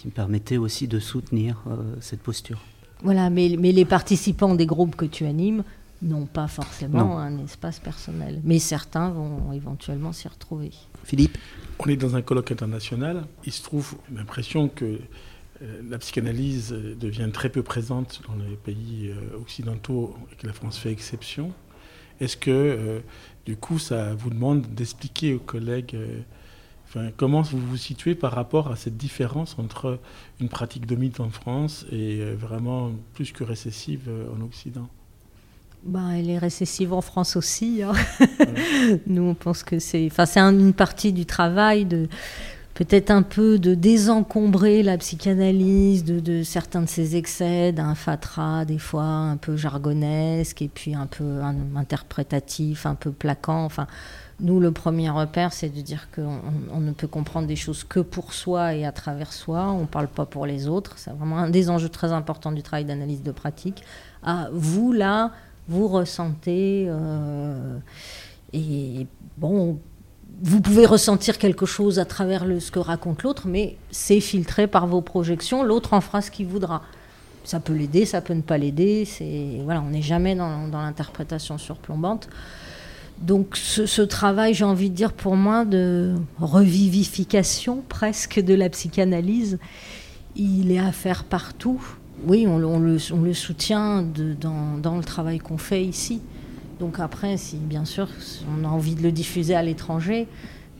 qui 0.00 0.06
me 0.06 0.12
permettait 0.12 0.56
aussi 0.56 0.88
de 0.88 0.98
soutenir 0.98 1.62
euh, 1.66 1.76
cette 2.00 2.22
posture. 2.22 2.58
Voilà, 3.02 3.28
mais, 3.28 3.54
mais, 3.58 3.70
les 3.70 3.84
participants 3.84 4.54
des 4.54 4.64
groupes 4.64 4.96
que 4.96 5.04
tu 5.04 5.26
animes 5.26 5.62
n'ont 6.00 6.24
pas 6.24 6.48
forcément 6.48 7.18
un 7.18 7.36
espace 7.44 7.80
personnel. 7.80 8.40
Mais 8.42 8.58
certains 8.58 9.10
vont 9.10 9.52
éventuellement 9.52 10.12
s'y 10.12 10.26
retrouver. 10.26 10.70
Philippe 11.04 11.36
On 11.80 11.86
est 11.88 11.96
dans 11.96 12.16
un 12.16 12.22
colloque 12.22 12.50
international. 12.50 13.26
Il 13.44 13.52
se 13.52 13.62
trouve 13.62 13.96
l'impression 14.14 14.70
que 14.70 15.00
euh, 15.62 15.82
la 15.86 15.98
psychanalyse 15.98 16.70
devient 16.72 17.28
très 17.30 17.50
peu 17.50 17.62
présente 17.62 18.22
dans 18.26 18.42
les 18.42 18.56
pays 18.56 19.10
euh, 19.10 19.38
occidentaux 19.38 20.16
et 20.32 20.36
que 20.36 20.46
la 20.46 20.54
France 20.54 20.78
fait 20.78 20.92
exception. 20.92 21.52
Est-ce 22.20 22.38
que, 22.38 23.00
du 23.46 23.56
coup, 23.56 23.78
ça 23.78 24.14
vous 24.14 24.28
demande 24.28 24.60
d'expliquer 24.74 25.32
aux 25.32 25.38
collègues 25.38 25.96
comment 27.16 27.42
vous 27.42 27.58
vous 27.58 27.76
situez 27.76 28.14
par 28.14 28.32
rapport 28.32 28.70
à 28.70 28.76
cette 28.76 28.96
différence 28.96 29.56
entre 29.58 29.98
une 30.40 30.48
pratique 30.48 30.86
dominante 30.86 31.20
en 31.20 31.30
France 31.30 31.86
et 31.90 32.20
euh, 32.20 32.34
vraiment 32.34 32.90
plus 33.14 33.32
que 33.32 33.44
récessive 33.44 34.08
euh, 34.08 34.26
en 34.36 34.40
Occident? 34.42 34.88
Ben, 35.82 36.10
elle 36.10 36.28
est 36.28 36.38
récessive 36.38 36.92
en 36.92 37.00
France 37.00 37.36
aussi. 37.36 37.82
Hein. 37.82 37.92
Nous, 39.06 39.22
on 39.22 39.34
pense 39.34 39.62
que 39.62 39.78
c'est, 39.78 40.06
enfin, 40.10 40.26
c'est 40.26 40.40
une 40.40 40.74
partie 40.74 41.12
du 41.12 41.24
travail 41.24 41.86
de 41.86 42.08
peut-être 42.80 43.10
un 43.10 43.20
peu 43.20 43.58
de 43.58 43.74
désencombrer 43.74 44.82
la 44.82 44.96
psychanalyse 44.96 46.02
de, 46.02 46.42
certains 46.42 46.80
de 46.80 46.88
ses 46.88 47.14
excès, 47.14 47.72
d'un 47.72 47.94
fatras 47.94 48.64
des 48.64 48.78
fois 48.78 49.02
un 49.02 49.36
peu 49.36 49.54
jargonesque 49.54 50.62
et 50.62 50.68
puis 50.68 50.94
un 50.94 51.04
peu 51.04 51.42
interprétatif, 51.76 52.86
un 52.86 52.94
peu 52.94 53.10
plaquant. 53.12 53.66
Enfin, 53.66 53.86
nous, 54.40 54.60
le 54.60 54.70
premier 54.70 55.10
repère, 55.10 55.52
c'est 55.52 55.68
de 55.68 55.82
dire 55.82 56.08
qu'on 56.14 56.80
ne 56.80 56.92
peut 56.92 57.06
comprendre 57.06 57.46
des 57.46 57.54
choses 57.54 57.84
que 57.84 58.00
pour 58.00 58.32
soi 58.32 58.72
et 58.72 58.86
à 58.86 58.92
travers 58.92 59.34
soi. 59.34 59.70
On 59.72 59.82
ne 59.82 59.86
parle 59.86 60.08
pas 60.08 60.24
pour 60.24 60.46
les 60.46 60.66
autres. 60.66 60.94
C'est 60.96 61.10
vraiment 61.10 61.36
un 61.36 61.50
des 61.50 61.68
enjeux 61.68 61.90
très 61.90 62.12
importants 62.12 62.50
du 62.50 62.62
travail 62.62 62.86
d'analyse 62.86 63.22
de 63.22 63.32
pratique. 63.32 63.82
Ah, 64.22 64.48
vous, 64.54 64.92
là, 64.92 65.32
vous 65.68 65.86
ressentez. 65.86 66.86
Euh, 66.88 67.76
et 68.54 69.06
bon, 69.36 69.78
vous 70.42 70.60
pouvez 70.60 70.86
ressentir 70.86 71.38
quelque 71.38 71.66
chose 71.66 71.98
à 71.98 72.04
travers 72.04 72.44
le, 72.44 72.60
ce 72.60 72.70
que 72.70 72.78
raconte 72.78 73.22
l'autre, 73.22 73.46
mais 73.46 73.76
c'est 73.90 74.20
filtré 74.20 74.66
par 74.66 74.86
vos 74.86 75.00
projections. 75.00 75.62
L'autre 75.62 75.92
en 75.92 76.00
fera 76.00 76.22
ce 76.22 76.30
qu'il 76.30 76.46
voudra. 76.46 76.82
Ça 77.44 77.60
peut 77.60 77.72
l'aider, 77.72 78.06
ça 78.06 78.20
peut 78.20 78.34
ne 78.34 78.42
pas 78.42 78.58
l'aider. 78.58 79.06
Voilà, 79.64 79.82
on 79.82 79.90
n'est 79.90 80.02
jamais 80.02 80.34
dans, 80.34 80.68
dans 80.68 80.80
l'interprétation 80.80 81.58
surplombante. 81.58 82.28
Donc 83.20 83.56
ce, 83.56 84.02
travail, 84.02 84.54
j'ai 84.54 84.64
envie 84.64 84.88
de 84.88 84.94
dire 84.94 85.12
pour 85.12 85.36
moi, 85.36 85.66
de 85.66 86.14
revivification 86.40 87.82
presque 87.86 88.40
de 88.40 88.54
la 88.54 88.70
psychanalyse, 88.70 89.58
il 90.36 90.72
est 90.72 90.78
à 90.78 90.90
faire 90.90 91.24
partout. 91.24 91.80
Oui, 92.26 92.46
on, 92.46 92.78
le, 92.78 92.98
soutient 93.34 94.02
dans, 94.02 94.96
le 94.96 95.04
travail 95.04 95.38
qu'on 95.38 95.58
fait 95.58 95.84
ici. 95.84 96.22
Donc 96.80 96.98
après, 96.98 97.36
si 97.36 97.56
bien 97.58 97.84
sûr 97.84 98.08
on 98.58 98.64
a 98.64 98.68
envie 98.68 98.94
de 98.94 99.02
le 99.02 99.12
diffuser 99.12 99.54
à 99.54 99.62
l'étranger, 99.62 100.26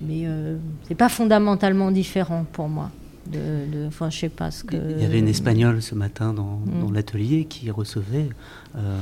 mais 0.00 0.22
euh, 0.24 0.56
c'est 0.88 0.94
pas 0.94 1.10
fondamentalement 1.10 1.90
différent 1.90 2.46
pour 2.50 2.68
moi. 2.68 2.90
De, 3.26 3.86
enfin, 3.86 4.08
je 4.10 4.18
sais 4.18 4.28
pas 4.30 4.50
ce 4.50 4.64
que. 4.64 4.76
Il 4.76 5.02
y 5.02 5.04
avait 5.04 5.18
une 5.18 5.28
espagnole 5.28 5.82
ce 5.82 5.94
matin 5.94 6.32
dans, 6.32 6.58
mm. 6.64 6.92
l'atelier 6.94 7.44
qui 7.44 7.70
recevait 7.70 8.30
euh, 8.76 8.98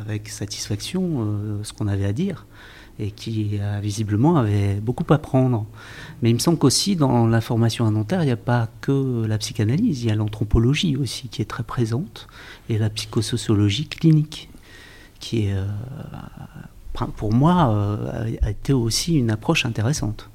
avec 0.00 0.28
satisfaction 0.28 1.02
euh, 1.18 1.58
ce 1.64 1.72
qu'on 1.72 1.88
avait 1.88 2.06
à 2.06 2.12
dire 2.12 2.46
et 3.00 3.12
qui 3.12 3.60
visiblement 3.80 4.38
avait 4.38 4.80
beaucoup 4.80 5.04
à 5.12 5.18
prendre. 5.18 5.66
Mais 6.20 6.30
il 6.30 6.34
me 6.34 6.40
semble 6.40 6.58
qu'aussi 6.58 6.96
dans 6.96 7.28
la 7.28 7.40
formation 7.40 7.86
à 7.86 7.92
Nanterre, 7.92 8.24
il 8.24 8.26
n'y 8.26 8.32
a 8.32 8.36
pas 8.36 8.68
que 8.80 9.24
la 9.24 9.38
psychanalyse, 9.38 10.02
il 10.02 10.08
y 10.08 10.10
a 10.10 10.16
l'anthropologie 10.16 10.96
aussi 10.96 11.28
qui 11.28 11.40
est 11.40 11.44
très 11.44 11.62
présente 11.62 12.26
et 12.68 12.76
la 12.76 12.90
psychosociologie 12.90 13.86
clinique 13.86 14.50
qui 15.20 15.46
est, 15.46 15.52
euh, 15.52 15.66
pour 17.16 17.32
moi, 17.32 17.70
euh, 17.72 18.36
a 18.42 18.50
été 18.50 18.72
aussi 18.72 19.14
une 19.14 19.30
approche 19.30 19.64
intéressante. 19.64 20.28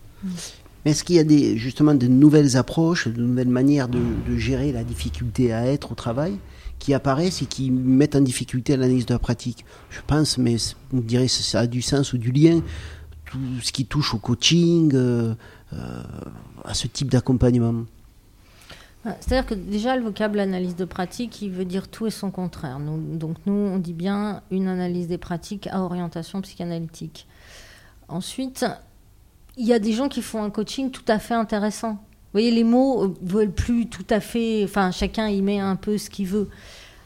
Mais 0.86 0.92
est-ce 0.92 1.04
qu'il 1.04 1.16
y 1.16 1.20
a 1.20 1.24
des, 1.24 1.58
justement 1.58 1.94
de 1.94 2.08
nouvelles 2.08 2.58
approches, 2.58 3.08
de 3.08 3.22
nouvelles 3.22 3.50
manières 3.50 3.88
de, 3.88 4.02
gérer 4.38 4.72
la 4.72 4.84
difficulté 4.84 5.54
à 5.54 5.66
être 5.66 5.92
au 5.92 5.96
travail 5.96 6.38
qui 6.80 6.94
apparaissent 6.94 7.42
et 7.42 7.46
qui 7.46 7.72
mettent 7.72 8.16
en 8.16 8.22
difficulté 8.22 8.76
l'analyse 8.76 9.06
de 9.06 9.14
la 9.14 9.20
pratique? 9.20 9.66
Je 9.90 10.00
pense, 10.06 10.38
mais 10.38 10.58
on 10.94 11.00
dirait 11.00 11.26
que 11.26 11.32
ça 11.32 11.62
a 11.62 11.68
du 11.68 11.82
sens 11.82 12.14
ou 12.14 12.18
du 12.18 12.32
lien, 12.32 12.62
tout 13.26 13.40
ce 13.62 13.72
qui 13.72 13.86
touche 13.86 14.14
au 14.14 14.18
coaching, 14.18 14.92
euh, 14.94 15.34
à 16.66 16.74
ce 16.74 16.88
type 16.88 17.10
d'accompagnement. 17.10 17.86
C'est-à-dire 19.04 19.46
que 19.46 19.54
déjà, 19.54 19.98
le 19.98 20.04
vocable 20.04 20.40
analyse 20.40 20.76
de 20.78 20.86
pratique, 20.86 21.42
il 21.42 21.52
veut 21.52 21.66
dire 21.66 21.90
tout 21.90 22.08
et 22.08 22.10
son 22.10 22.32
contraire. 22.32 22.80
donc 22.80 23.36
nous, 23.46 23.54
on 23.54 23.78
dit 23.78 23.94
bien 23.94 24.42
une 24.50 24.68
analyse 24.68 25.08
des 25.08 25.18
pratiques 25.18 25.68
à 25.68 25.82
orientation 25.82 26.42
psychanalytique. 26.42 27.28
Ensuite, 28.08 28.66
il 29.58 29.66
y 29.66 29.74
a 29.74 29.80
des 29.80 29.92
gens 29.92 30.08
qui 30.08 30.22
font 30.22 30.42
un 30.42 30.50
coaching 30.50 30.90
tout 30.90 31.06
à 31.08 31.20
fait 31.20 31.34
intéressant. 31.34 31.94
Vous 31.94 32.40
voyez, 32.40 32.52
les 32.52 32.64
mots 32.64 33.04
euh, 33.04 33.14
veulent 33.22 33.52
plus 33.52 33.88
tout 33.88 34.06
à 34.10 34.20
fait... 34.20 34.64
Enfin, 34.64 34.92
chacun 34.92 35.28
y 35.28 35.42
met 35.42 35.60
un 35.60 35.76
peu 35.76 35.98
ce 35.98 36.10
qu'il 36.10 36.28
veut. 36.28 36.50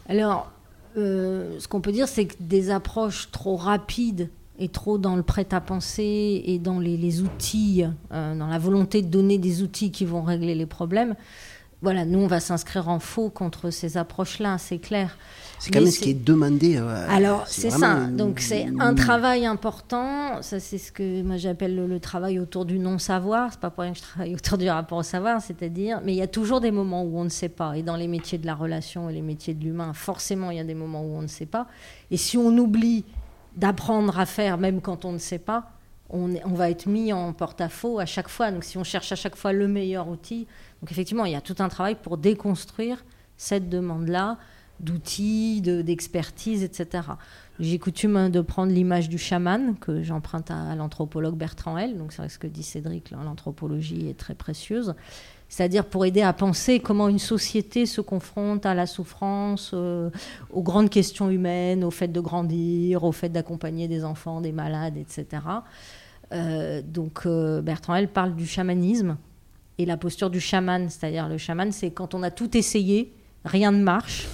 Alors, 0.07 0.51
euh, 0.97 1.59
ce 1.59 1.67
qu'on 1.67 1.81
peut 1.81 1.91
dire, 1.91 2.07
c'est 2.07 2.27
que 2.27 2.35
des 2.39 2.69
approches 2.69 3.29
trop 3.31 3.57
rapides 3.57 4.29
et 4.59 4.69
trop 4.69 4.97
dans 4.97 5.15
le 5.15 5.23
prêt-à-penser 5.23 6.43
et 6.45 6.59
dans 6.59 6.79
les, 6.79 7.21
outils, 7.21 7.83
euh, 8.13 8.35
dans 8.35 8.47
la 8.47 8.57
volonté 8.57 9.01
de 9.01 9.07
donner 9.07 9.37
des 9.37 9.61
outils 9.61 9.91
qui 9.91 10.05
vont 10.05 10.23
régler 10.23 10.55
les 10.55 10.65
problèmes, 10.65 11.15
voilà, 11.83 12.05
nous, 12.05 12.19
on 12.19 12.27
va 12.27 12.39
s'inscrire 12.39 12.89
en 12.89 12.99
faux 12.99 13.29
contre 13.29 13.69
ces 13.69 13.97
approches-là, 13.97 14.57
c'est 14.57 14.79
clair. 14.79 15.15
C'est 15.59 15.71
quand 15.71 15.81
même 15.81 15.91
ce 15.91 15.99
qui 15.99 16.09
est 16.11 16.25
demandé. 16.25 16.77
Euh, 16.77 17.07
Alors, 17.09 17.45
c'est 17.47 17.69
ça. 17.69 18.05
Donc, 18.05 18.39
c'est 18.39 18.67
un 18.79 18.95
travail 18.95 19.45
important. 19.45 20.41
Ça, 20.41 20.59
c'est 20.59 20.79
ce 20.79 20.91
que 20.91 21.21
moi 21.21 21.37
j'appelle 21.37 21.75
le, 21.75 21.99
travail 21.99 22.39
autour 22.39 22.65
du 22.65 22.79
non-savoir. 22.79 23.51
C'est 23.51 23.59
pas 23.59 23.69
pour 23.69 23.83
rien 23.83 23.93
que 23.93 23.99
je 23.99 24.03
travaille 24.03 24.33
autour 24.35 24.57
du 24.57 24.69
rapport 24.69 24.99
au 24.99 25.03
savoir, 25.03 25.41
c'est-à-dire. 25.41 26.01
Mais 26.03 26.13
il 26.13 26.17
y 26.17 26.21
a 26.21 26.27
toujours 26.27 26.61
des 26.61 26.71
moments 26.71 27.03
où 27.03 27.19
on 27.19 27.23
ne 27.23 27.29
sait 27.29 27.49
pas. 27.49 27.77
Et 27.77 27.83
dans 27.83 27.95
les 27.95 28.07
métiers 28.07 28.39
de 28.39 28.45
la 28.47 28.55
relation 28.55 29.09
et 29.09 29.13
les 29.13 29.21
métiers 29.21 29.53
de 29.53 29.63
l'humain, 29.63 29.93
forcément, 29.93 30.49
il 30.49 30.57
y 30.57 30.61
a 30.61 30.63
des 30.63 30.75
moments 30.75 31.03
où 31.03 31.15
on 31.15 31.21
ne 31.21 31.27
sait 31.27 31.45
pas. 31.45 31.67
Et 32.09 32.17
si 32.17 32.37
on 32.37 32.55
oublie 32.57 33.05
d'apprendre 33.55 34.19
à 34.19 34.25
faire, 34.25 34.57
même 34.57 34.81
quand 34.81 35.05
on 35.05 35.11
ne 35.11 35.17
sait 35.19 35.39
pas, 35.39 35.76
on, 36.09 36.53
va 36.53 36.69
être 36.69 36.85
mis 36.85 37.11
en 37.11 37.33
porte-à-faux 37.33 37.99
à 37.99 38.05
chaque 38.05 38.29
fois. 38.29 38.51
Donc, 38.51 38.63
si 38.63 38.77
on 38.77 38.83
cherche 38.83 39.11
à 39.11 39.15
chaque 39.15 39.35
fois 39.35 39.53
le 39.53 39.67
meilleur 39.67 40.07
outil, 40.07 40.47
donc 40.81 40.91
effectivement, 40.91 41.25
il 41.25 41.33
y 41.33 41.35
a 41.35 41.41
tout 41.41 41.55
un 41.59 41.69
travail 41.69 41.95
pour 41.95 42.17
déconstruire 42.17 43.03
cette 43.35 43.69
demande-là 43.69 44.37
d'outils, 44.79 45.61
d'expertise, 45.61 46.63
etc. 46.63 47.07
J'ai 47.59 47.79
coutume 47.79 48.29
de 48.29 48.41
prendre 48.41 48.71
l'image 48.71 49.09
du 49.09 49.17
chaman 49.17 49.75
que 49.75 50.03
j'emprunte 50.03 50.51
à, 50.51 50.75
l'anthropologue 50.75 51.35
Bertrand 51.35 51.77
L. 51.77 51.97
Donc 51.97 52.11
c'est 52.11 52.19
vrai 52.19 52.29
ce 52.29 52.37
que 52.37 52.47
dit 52.47 52.63
Cédric, 52.63 53.11
l'anthropologie 53.11 54.07
est 54.07 54.17
très 54.17 54.35
précieuse. 54.35 54.93
C'est-à-dire 55.49 55.85
pour 55.85 56.05
aider 56.05 56.21
à 56.21 56.33
penser 56.33 56.79
comment 56.79 57.07
une 57.07 57.19
société 57.19 57.85
se 57.85 58.01
confronte 58.01 58.65
à 58.65 58.73
la 58.73 58.85
souffrance, 58.85 59.71
euh, 59.73 60.09
aux 60.51 60.61
grandes 60.61 60.89
questions 60.89 61.29
humaines, 61.29 61.83
au 61.83 61.91
fait 61.91 62.09
de 62.09 62.19
grandir, 62.19 63.03
au 63.03 63.11
fait 63.11 63.29
d'accompagner 63.29 63.87
des 63.87 64.03
enfants, 64.03 64.41
des 64.41 64.51
malades, 64.51 64.97
etc. 64.97 65.25
Euh, 66.33 66.81
donc 66.85 67.25
euh, 67.25 67.61
Bertrand 67.61 67.95
L 67.95 68.09
parle 68.09 68.35
du 68.35 68.45
chamanisme 68.45 69.17
et 69.77 69.85
la 69.85 69.95
posture 69.95 70.29
du 70.29 70.41
chaman. 70.41 70.89
C'est-à-dire, 70.89 71.29
le 71.29 71.37
chaman, 71.37 71.71
c'est 71.71 71.91
quand 71.91 72.13
on 72.13 72.23
a 72.23 72.31
tout 72.31 72.57
essayé, 72.57 73.13
rien 73.45 73.71
ne 73.71 73.81
marche. 73.81 74.27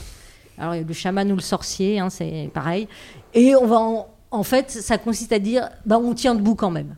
Alors, 0.58 0.76
le 0.76 0.94
chaman 0.94 1.32
ou 1.32 1.36
le 1.36 1.42
sorcier, 1.42 2.00
hein, 2.00 2.10
c'est 2.10 2.50
pareil. 2.54 2.88
Et 3.34 3.56
on 3.56 3.66
va 3.66 4.08
en, 4.32 4.44
fait, 4.44 4.72
ça 4.72 4.98
consiste 4.98 5.32
à 5.32 5.40
dire, 5.40 5.70
bah, 5.86 6.00
on 6.00 6.14
tient 6.14 6.36
debout 6.36 6.56
quand 6.56 6.72
même. 6.72 6.96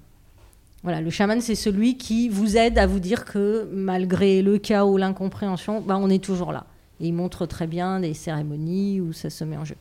Voilà, 0.86 1.02
le 1.02 1.10
chaman, 1.10 1.42
c'est 1.42 1.56
celui 1.56 1.98
qui 1.98 2.30
vous 2.30 2.58
aide 2.58 2.78
à 2.78 2.86
vous 2.86 3.00
dire 3.00 3.26
que 3.26 3.68
malgré 3.74 4.44
le 4.44 4.60
chaos, 4.60 5.00
l'incompréhension, 5.00 5.82
bah, 5.82 5.98
on 6.00 6.12
est 6.12 6.24
toujours 6.24 6.52
là. 6.52 6.68
Et 7.00 7.08
il 7.08 7.14
montre 7.14 7.48
très 7.48 7.66
bien 7.66 8.02
des 8.02 8.14
cérémonies 8.14 9.02
où 9.02 9.12
ça 9.12 9.32
se 9.32 9.44
met 9.44 9.58
en 9.58 9.66
jeu. 9.66 9.78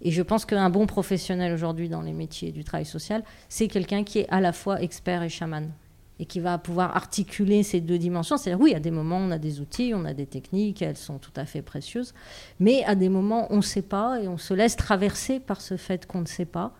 Et 0.00 0.10
je 0.10 0.22
pense 0.22 0.46
qu'un 0.46 0.70
bon 0.70 0.86
professionnel 0.86 1.52
aujourd'hui 1.52 1.90
dans 1.90 2.00
les 2.00 2.14
métiers 2.14 2.52
du 2.52 2.64
travail 2.64 2.86
social, 2.86 3.22
c'est 3.50 3.68
quelqu'un 3.68 4.02
qui 4.02 4.20
est 4.20 4.28
à 4.30 4.40
la 4.40 4.54
fois 4.54 4.80
expert 4.80 5.22
et 5.22 5.28
chaman 5.28 5.70
et 6.18 6.24
qui 6.24 6.40
va 6.40 6.56
pouvoir 6.56 6.96
articuler 6.96 7.62
ces 7.62 7.82
deux 7.82 7.98
dimensions. 7.98 8.38
C'est-à-dire, 8.38 8.62
oui, 8.62 8.74
à 8.74 8.80
des 8.80 8.90
moments, 8.90 9.18
on 9.18 9.32
a 9.32 9.38
des 9.38 9.60
outils, 9.60 9.92
on 9.94 10.06
a 10.06 10.14
des 10.14 10.24
techniques, 10.24 10.80
elles 10.80 10.96
sont 10.96 11.18
tout 11.18 11.32
à 11.36 11.44
fait 11.44 11.60
précieuses, 11.60 12.14
mais 12.60 12.82
à 12.84 12.94
des 12.94 13.10
moments, 13.10 13.46
on 13.50 13.56
ne 13.56 13.60
sait 13.60 13.82
pas 13.82 14.22
et 14.22 14.26
on 14.26 14.38
se 14.38 14.54
laisse 14.54 14.76
traverser 14.76 15.38
par 15.38 15.60
ce 15.60 15.76
fait 15.76 16.06
qu'on 16.06 16.22
ne 16.22 16.26
sait 16.26 16.46
pas, 16.46 16.72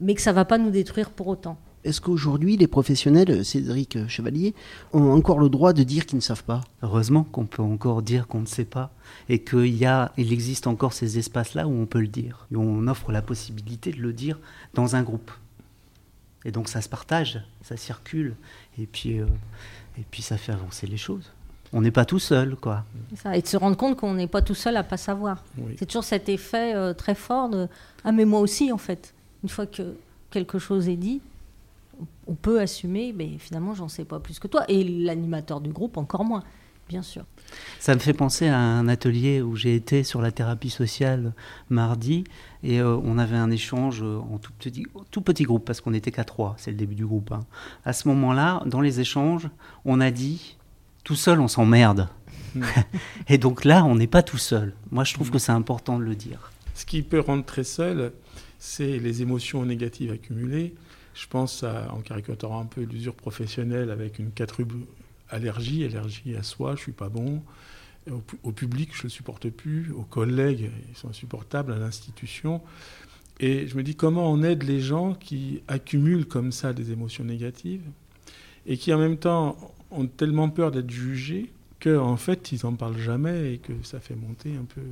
mais 0.00 0.16
que 0.16 0.20
ça 0.20 0.32
ne 0.32 0.34
va 0.34 0.44
pas 0.44 0.58
nous 0.58 0.70
détruire 0.70 1.10
pour 1.10 1.28
autant. 1.28 1.56
Est-ce 1.84 2.00
qu'aujourd'hui, 2.00 2.56
les 2.56 2.68
professionnels, 2.68 3.44
Cédric 3.44 4.06
Chevalier, 4.06 4.54
ont 4.92 5.10
encore 5.10 5.40
le 5.40 5.48
droit 5.48 5.72
de 5.72 5.82
dire 5.82 6.06
qu'ils 6.06 6.16
ne 6.16 6.22
savent 6.22 6.44
pas? 6.44 6.60
Heureusement 6.82 7.24
qu'on 7.24 7.44
peut 7.44 7.62
encore 7.62 8.02
dire 8.02 8.28
qu'on 8.28 8.40
ne 8.40 8.46
sait 8.46 8.64
pas 8.64 8.92
et 9.28 9.40
qu'il 9.40 9.76
y 9.76 9.84
a, 9.84 10.12
il 10.16 10.32
existe 10.32 10.68
encore 10.68 10.92
ces 10.92 11.18
espaces-là 11.18 11.66
où 11.66 11.72
on 11.72 11.86
peut 11.86 12.00
le 12.00 12.06
dire. 12.06 12.46
Et 12.52 12.56
on 12.56 12.86
offre 12.86 13.10
la 13.10 13.20
possibilité 13.20 13.90
de 13.90 14.00
le 14.00 14.12
dire 14.12 14.38
dans 14.74 14.94
un 14.94 15.02
groupe. 15.02 15.32
Et 16.44 16.52
donc 16.52 16.68
ça 16.68 16.80
se 16.80 16.88
partage, 16.88 17.40
ça 17.62 17.76
circule, 17.76 18.34
et 18.78 18.86
puis, 18.86 19.20
euh, 19.20 19.26
et 19.98 20.04
puis 20.10 20.22
ça 20.22 20.36
fait 20.36 20.52
avancer 20.52 20.86
les 20.86 20.96
choses. 20.96 21.30
On 21.72 21.80
n'est 21.80 21.90
pas 21.90 22.04
tout 22.04 22.18
seul, 22.18 22.56
quoi. 22.56 22.84
Ça, 23.16 23.36
et 23.36 23.42
de 23.42 23.46
se 23.46 23.56
rendre 23.56 23.76
compte 23.76 23.96
qu'on 23.96 24.14
n'est 24.14 24.26
pas 24.26 24.42
tout 24.42 24.54
seul 24.54 24.76
à 24.76 24.82
pas 24.82 24.96
savoir. 24.98 25.42
C'est 25.78 25.86
toujours 25.86 26.04
cet 26.04 26.28
effet 26.28 26.74
euh, 26.74 26.92
très 26.92 27.14
fort 27.14 27.48
de 27.48 27.66
ah 28.04 28.12
mais 28.12 28.24
moi 28.24 28.40
aussi 28.40 28.70
en 28.72 28.78
fait. 28.78 29.14
Une 29.42 29.48
fois 29.48 29.66
que 29.66 29.96
quelque 30.30 30.58
chose 30.58 30.88
est 30.88 30.96
dit, 30.96 31.20
on 32.26 32.34
peut 32.34 32.60
assumer, 32.60 33.12
mais 33.12 33.38
finalement 33.38 33.74
j'en 33.74 33.88
sais 33.88 34.04
pas 34.04 34.20
plus 34.20 34.38
que 34.38 34.48
toi. 34.48 34.64
Et 34.68 34.84
l'animateur 34.84 35.60
du 35.60 35.72
groupe 35.72 35.96
encore 35.96 36.24
moins 36.24 36.42
bien 36.88 37.02
sûr. 37.02 37.24
Ça 37.78 37.94
me 37.94 38.00
fait 38.00 38.12
penser 38.12 38.48
à 38.48 38.58
un 38.58 38.86
atelier 38.88 39.40
où 39.40 39.56
j'ai 39.56 39.74
été 39.74 40.04
sur 40.04 40.20
la 40.20 40.30
thérapie 40.30 40.68
sociale 40.68 41.32
mardi 41.70 42.24
et 42.62 42.80
euh, 42.80 42.96
on 43.02 43.18
avait 43.18 43.36
un 43.36 43.50
échange 43.50 44.02
en 44.02 44.38
tout 44.38 44.52
petit, 44.58 44.84
tout 45.10 45.22
petit 45.22 45.44
groupe 45.44 45.64
parce 45.64 45.80
qu'on 45.80 45.92
n'était 45.92 46.10
qu'à 46.10 46.24
trois, 46.24 46.54
c'est 46.58 46.70
le 46.70 46.76
début 46.76 46.94
du 46.94 47.06
groupe. 47.06 47.32
Hein. 47.32 47.40
À 47.84 47.92
ce 47.92 48.08
moment-là, 48.08 48.62
dans 48.66 48.80
les 48.80 49.00
échanges, 49.00 49.48
on 49.84 50.00
a 50.00 50.10
dit 50.10 50.58
tout 51.04 51.16
seul 51.16 51.40
on 51.40 51.48
s'emmerde. 51.48 52.08
Hmm. 52.54 52.62
et 53.28 53.38
donc 53.38 53.64
là, 53.64 53.84
on 53.84 53.94
n'est 53.94 54.06
pas 54.06 54.22
tout 54.22 54.38
seul. 54.38 54.74
Moi, 54.90 55.04
je 55.04 55.14
trouve 55.14 55.30
que 55.30 55.38
c'est 55.38 55.52
important 55.52 55.98
de 55.98 56.04
le 56.04 56.14
dire. 56.14 56.52
Ce 56.74 56.84
qui 56.86 57.02
peut 57.02 57.20
rendre 57.20 57.44
très 57.44 57.64
seul, 57.64 58.12
c'est 58.58 58.98
les 58.98 59.22
émotions 59.22 59.64
négatives 59.64 60.12
accumulées. 60.12 60.74
Je 61.14 61.26
pense 61.26 61.62
à, 61.62 61.92
en 61.92 62.00
caricaturant 62.00 62.60
un 62.60 62.66
peu 62.66 62.82
l'usure 62.82 63.14
professionnelle 63.14 63.90
avec 63.90 64.18
une 64.18 64.30
quadruple 64.30 64.76
allergie, 65.28 65.84
allergie 65.84 66.36
à 66.36 66.42
soi, 66.42 66.74
je 66.76 66.80
suis 66.82 66.92
pas 66.92 67.08
bon. 67.08 67.42
Au, 68.42 68.50
public, 68.50 68.90
je 68.92 69.00
ne 69.00 69.02
le 69.04 69.08
supporte 69.10 69.48
plus. 69.48 69.92
Aux 69.92 70.02
collègues, 70.02 70.70
ils 70.90 70.96
sont 70.96 71.08
insupportables. 71.08 71.72
À 71.72 71.78
l'institution. 71.78 72.60
Et 73.38 73.66
je 73.68 73.76
me 73.76 73.82
dis 73.82 73.94
comment 73.94 74.30
on 74.30 74.42
aide 74.42 74.64
les 74.64 74.80
gens 74.80 75.14
qui 75.14 75.62
accumulent 75.68 76.26
comme 76.26 76.52
ça 76.52 76.72
des 76.72 76.90
émotions 76.90 77.24
négatives 77.24 77.84
et 78.66 78.76
qui 78.76 78.92
en 78.92 78.98
même 78.98 79.16
temps 79.16 79.56
ont 79.90 80.06
tellement 80.06 80.48
peur 80.48 80.70
d'être 80.70 80.90
jugés 80.90 81.50
qu'en 81.80 82.16
fait 82.16 82.52
ils 82.52 82.60
n'en 82.64 82.74
parlent 82.74 82.98
jamais 82.98 83.54
et 83.54 83.58
que 83.58 83.72
ça 83.82 84.00
fait 84.00 84.14
monter 84.14 84.50
un 84.56 84.64
peu. 84.64 84.82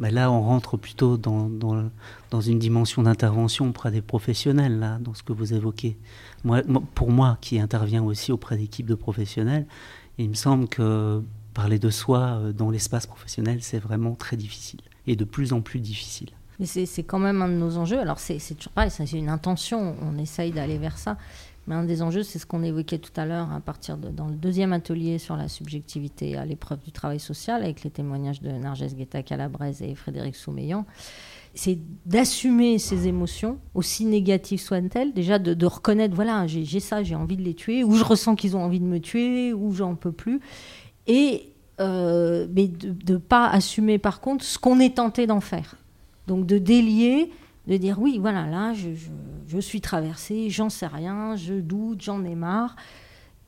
Mais 0.00 0.10
là, 0.10 0.32
on 0.32 0.40
rentre 0.40 0.76
plutôt 0.76 1.16
dans, 1.16 1.48
dans, 1.48 1.90
dans 2.30 2.40
une 2.40 2.58
dimension 2.58 3.02
d'intervention 3.02 3.68
auprès 3.68 3.90
des 3.90 4.00
professionnels, 4.00 4.78
là, 4.78 4.98
dans 4.98 5.14
ce 5.14 5.22
que 5.22 5.32
vous 5.32 5.54
évoquez 5.54 5.96
pour 6.94 7.10
moi, 7.10 7.38
qui 7.40 7.60
intervient 7.60 8.02
aussi 8.02 8.32
auprès 8.32 8.56
d'équipes 8.56 8.86
de 8.86 8.94
professionnels, 8.94 9.66
il 10.18 10.30
me 10.30 10.34
semble 10.34 10.68
que 10.68 11.22
parler 11.54 11.78
de 11.78 11.90
soi 11.90 12.20
euh, 12.20 12.52
dans 12.52 12.70
l'espace 12.70 13.06
professionnel, 13.06 13.58
c'est 13.62 13.78
vraiment 13.78 14.14
très 14.14 14.36
difficile 14.36 14.80
et 15.06 15.16
de 15.16 15.24
plus 15.24 15.52
en 15.52 15.60
plus 15.60 15.80
difficile. 15.80 16.30
Mais 16.58 16.66
c'est 16.66 17.02
quand 17.04 17.18
même 17.18 17.40
un 17.40 17.48
de 17.48 17.54
nos 17.54 17.78
enjeux. 17.78 17.98
Alors, 17.98 18.18
c'est 18.18 18.38
toujours 18.54 18.72
pareil, 18.72 18.90
c'est 18.90 19.10
une 19.12 19.30
intention. 19.30 19.96
On 20.02 20.18
essaye 20.18 20.52
d'aller 20.52 20.76
vers 20.76 20.98
ça. 20.98 21.16
Mais 21.70 21.76
un 21.76 21.84
des 21.84 22.02
enjeux, 22.02 22.24
c'est 22.24 22.40
ce 22.40 22.46
qu'on 22.46 22.64
évoquait 22.64 22.98
tout 22.98 23.12
à 23.14 23.24
l'heure 23.24 23.52
à 23.52 23.60
partir 23.60 23.96
de, 23.96 24.08
dans 24.08 24.26
le 24.26 24.34
deuxième 24.34 24.72
atelier 24.72 25.18
sur 25.18 25.36
la 25.36 25.46
subjectivité 25.46 26.36
à 26.36 26.44
l'épreuve 26.44 26.80
du 26.80 26.90
travail 26.90 27.20
social, 27.20 27.62
avec 27.62 27.84
les 27.84 27.90
témoignages 27.90 28.42
de 28.42 28.50
Narges 28.50 28.92
Guetta 28.92 29.22
Calabrese 29.22 29.80
et 29.80 29.94
Frédéric 29.94 30.34
Soumeillan. 30.34 30.84
C'est 31.54 31.78
d'assumer 32.06 32.80
ces 32.80 33.06
émotions, 33.06 33.58
aussi 33.72 34.04
négatives 34.04 34.58
soient-elles, 34.58 35.12
déjà 35.12 35.38
de, 35.38 35.66
reconnaître, 35.66 36.16
voilà, 36.16 36.44
j'ai 36.48 36.80
ça, 36.80 37.04
j'ai 37.04 37.14
envie 37.14 37.36
de 37.36 37.42
les 37.42 37.54
tuer, 37.54 37.84
ou 37.84 37.94
je 37.94 38.02
ressens 38.02 38.34
qu'ils 38.34 38.56
ont 38.56 38.64
envie 38.64 38.80
de 38.80 38.84
me 38.84 38.98
tuer, 38.98 39.52
ou 39.52 39.72
j'en 39.72 39.94
peux 39.94 40.10
plus. 40.10 40.40
Et 41.06 41.52
euh, 41.78 42.48
mais 42.52 42.66
de 42.66 43.12
ne 43.12 43.18
pas 43.18 43.48
assumer 43.48 43.98
par 43.98 44.20
contre 44.20 44.44
ce 44.44 44.58
qu'on 44.58 44.80
est 44.80 44.96
tenté 44.96 45.28
d'en 45.28 45.40
faire. 45.40 45.76
Donc 46.26 46.46
de 46.46 46.58
délier, 46.58 47.30
de 47.68 47.76
dire 47.76 48.00
oui, 48.00 48.18
voilà, 48.20 48.48
là, 48.48 48.74
je, 48.74 48.88
suis 49.58 49.80
traversé, 49.80 50.50
j'en 50.50 50.68
sais 50.68 50.86
rien, 50.86 51.36
je 51.36 51.54
doute, 51.54 52.02
j'en 52.02 52.24
ai 52.24 52.34
marre, 52.34 52.76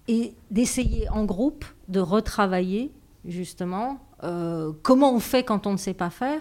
et 0.09 0.35
d'essayer 0.51 1.09
en 1.11 1.25
groupe 1.25 1.65
de 1.89 2.01
retravailler 2.01 2.93
justement 3.25 3.99
euh, 4.25 4.73
comment 4.83 5.15
on 5.15 5.21
fait 5.21 5.45
quand 5.45 5.67
on 5.67 5.73
ne 5.73 5.77
sait 5.77 5.95
pas 5.95 6.11
faire, 6.11 6.41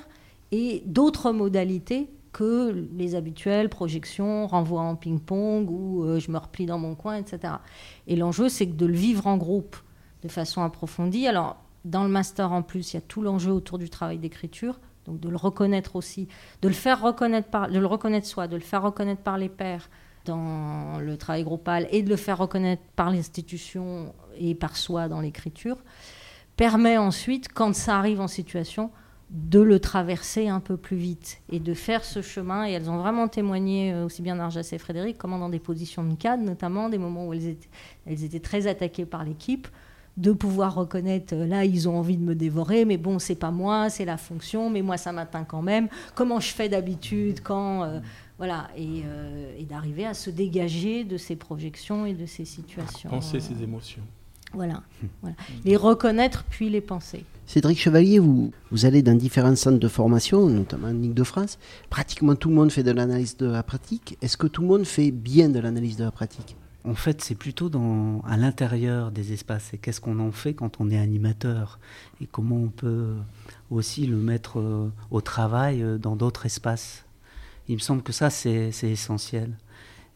et 0.52 0.84
d'autres 0.86 1.32
modalités 1.32 2.10
que 2.32 2.88
les 2.96 3.16
habituelles 3.16 3.70
projections, 3.70 4.48
renvoi 4.48 4.82
en 4.82 4.96
ping-pong 4.96 5.70
ou 5.70 6.04
euh, 6.04 6.20
je 6.20 6.32
me 6.32 6.38
replie 6.38 6.66
dans 6.66 6.80
mon 6.80 6.96
coin, 6.96 7.18
etc. 7.18 7.56
Et 8.08 8.16
l'enjeu, 8.16 8.48
c'est 8.50 8.66
de 8.66 8.86
le 8.86 8.94
vivre 8.94 9.28
en 9.28 9.38
groupe 9.38 9.76
de 10.24 10.30
façon 10.30 10.62
approfondie. 10.62 11.28
Alors, 11.28 11.58
dans 11.84 12.04
le 12.04 12.10
master, 12.10 12.52
en 12.52 12.62
plus, 12.62 12.94
il 12.94 12.98
y 12.98 13.00
a 13.00 13.02
tout 13.02 13.22
l'enjeu 13.22 13.52
autour 13.52 13.78
du 13.78 13.90
travail 13.90 14.18
d'écriture, 14.18 14.80
donc 15.06 15.20
de 15.20 15.30
le 15.30 15.38
reconnaître 15.38 15.96
aussi, 15.96 16.28
de 16.62 16.68
le 16.68 16.74
faire 16.74 17.02
reconnaître 17.02 17.50
par, 17.50 17.70
de 17.70 17.80
le 17.80 17.86
reconnaître 17.86 18.28
soi, 18.28 18.48
de 18.48 18.56
le 18.56 18.62
faire 18.62 18.84
reconnaître 18.84 19.22
par 19.22 19.38
les 19.38 19.50
pairs 19.50 19.90
dans 20.26 21.00
le 21.00 21.18
travail 21.18 21.44
groupal 21.44 21.88
et 21.92 22.04
de 22.04 22.10
le 22.10 22.16
faire 22.16 22.38
reconnaître 22.38 22.84
par 22.96 23.10
l'institution 23.10 24.14
et 24.38 24.54
par 24.56 24.78
soi 24.78 25.08
dans 25.08 25.20
l'écriture, 25.20 25.78
permet 26.58 26.98
ensuite, 26.98 27.52
quand 27.52 27.74
ça 27.76 27.98
arrive 27.98 28.22
en 28.22 28.28
situation, 28.28 28.92
de 29.32 29.62
le 29.62 29.80
traverser 29.80 30.50
un 30.50 30.60
peu 30.60 30.76
plus 30.76 30.98
vite 30.98 31.42
et 31.50 31.60
de 31.60 31.74
faire 31.74 32.04
ce 32.04 32.22
chemin. 32.22 32.68
Et 32.68 32.72
elles 32.72 32.90
ont 32.90 32.98
vraiment 32.98 33.30
témoigné, 33.30 33.94
euh, 33.94 34.06
aussi 34.06 34.22
bien 34.22 34.36
Narjas 34.36 34.70
et 34.74 34.78
Frédéric, 34.78 35.18
comment 35.18 35.40
dans 35.40 35.50
des 35.50 35.60
positions 35.60 36.04
de 36.04 36.16
cadre, 36.16 36.44
notamment 36.44 36.90
des 36.90 36.98
moments 36.98 37.28
où 37.28 37.34
elles 37.34 37.48
étaient, 37.48 37.70
elles 38.06 38.24
étaient 38.26 38.42
très 38.42 38.68
attaquées 38.68 39.06
par 39.06 39.24
l'équipe, 39.24 39.68
de 40.22 40.32
pouvoir 40.32 40.76
reconnaître, 40.76 41.34
euh, 41.36 41.48
là, 41.48 41.66
ils 41.66 41.90
ont 41.90 41.98
envie 41.98 42.18
de 42.18 42.24
me 42.24 42.36
dévorer, 42.36 42.86
mais 42.86 42.98
bon, 42.98 43.20
c'est 43.20 43.36
pas 43.36 43.52
moi, 43.52 43.90
c'est 43.90 44.06
la 44.06 44.18
fonction, 44.18 44.70
mais 44.70 44.82
moi, 44.82 44.98
ça 44.98 45.12
m'atteint 45.12 45.44
quand 45.44 45.64
même. 45.64 45.90
Comment 46.16 46.40
je 46.40 46.54
fais 46.54 46.70
d'habitude 46.70 47.42
quand. 47.44 47.84
Euh, 47.84 48.00
voilà, 48.38 48.70
euh, 48.76 49.54
et, 49.60 49.66
d'arriver 49.66 50.04
à 50.04 50.16
se 50.16 50.32
dégager 50.32 51.04
de 51.04 51.18
ces 51.18 51.36
projections 51.36 52.08
et 52.08 52.14
de 52.14 52.26
ces 52.26 52.46
situations. 52.46 53.10
Penser 53.10 53.40
ces 53.40 53.62
émotions. 53.62 54.02
Voilà, 54.54 54.82
voilà. 55.22 55.36
Les 55.64 55.76
reconnaître 55.76 56.44
puis 56.50 56.70
les 56.70 56.82
penser. 56.82 57.24
Cédric 57.46 57.80
Chevalier, 57.80 58.18
vous, 58.18 58.52
vous 58.72 58.86
allez 58.86 59.04
dans 59.04 59.14
différents 59.14 59.56
centres 59.56 59.78
de 59.80 59.88
formation, 59.88 60.48
notamment 60.48 60.88
en 60.88 60.94
Ligue 60.94 61.14
de 61.14 61.24
France. 61.24 61.60
Pratiquement 61.92 62.36
tout 62.36 62.50
le 62.50 62.56
monde 62.56 62.72
fait 62.72 62.84
de 62.84 62.92
l'analyse 62.92 63.38
de 63.38 63.46
la 63.46 63.62
pratique. 63.62 64.18
Est-ce 64.22 64.38
que 64.38 64.48
tout 64.48 64.64
le 64.64 64.68
monde 64.68 64.86
fait 64.86 65.12
bien 65.12 65.50
de 65.50 65.60
l'analyse 65.60 65.98
de 65.98 66.04
la 66.04 66.12
pratique? 66.12 66.56
En 66.84 66.96
fait, 66.96 67.22
c'est 67.22 67.36
plutôt 67.36 67.70
à 68.26 68.38
l'intérieur 68.38 69.12
des 69.12 69.34
espaces. 69.34 69.74
Et 69.74 69.78
qu'est-ce 69.78 70.02
qu'on 70.02 70.20
en 70.20 70.32
fait 70.32 70.54
quand 70.54 70.80
on 70.80 70.90
est 70.90 70.98
animateur 70.98 71.80
Et 72.22 72.28
comment 72.28 72.58
on 72.58 72.70
peut 72.70 73.14
aussi 73.70 74.08
le 74.08 74.18
mettre 74.18 74.60
euh, 74.60 74.92
au 75.12 75.22
travail 75.22 75.84
euh, 75.84 75.98
dans 75.98 76.16
d'autres 76.16 76.46
espaces 76.46 77.06
Il 77.68 77.76
me 77.76 77.80
semble 77.80 78.02
que 78.02 78.12
ça, 78.12 78.30
c'est 78.30 78.72
essentiel. 78.84 79.56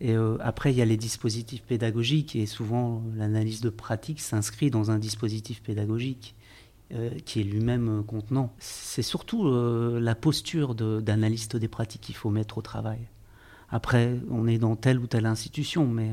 Et 0.02 0.16
euh, 0.16 0.38
après, 0.42 0.72
il 0.72 0.78
y 0.78 0.82
a 0.82 0.86
les 0.86 0.98
dispositifs 0.98 1.62
pédagogiques. 1.62 2.36
Et 2.36 2.48
souvent, 2.48 3.04
l'analyse 3.16 3.62
de 3.62 3.70
pratique 3.70 4.20
s'inscrit 4.20 4.72
dans 4.72 4.90
un 4.90 4.98
dispositif 5.00 5.62
pédagogique 5.62 6.36
qui 7.26 7.42
est 7.42 7.44
lui-même 7.44 8.04
contenant. 8.06 8.54
C'est 8.60 9.02
surtout 9.02 9.52
la 9.52 10.14
posture 10.14 10.76
d'analyste 10.76 11.58
des 11.58 11.68
pratiques 11.68 12.02
qu'il 12.02 12.16
faut 12.16 12.30
mettre 12.30 12.60
au 12.60 12.62
travail. 12.62 13.00
Après, 13.72 14.20
on 14.30 14.46
est 14.46 14.60
dans 14.60 14.76
telle 14.76 15.00
ou 15.00 15.08
telle 15.08 15.26
institution, 15.26 15.88
mais 15.88 16.12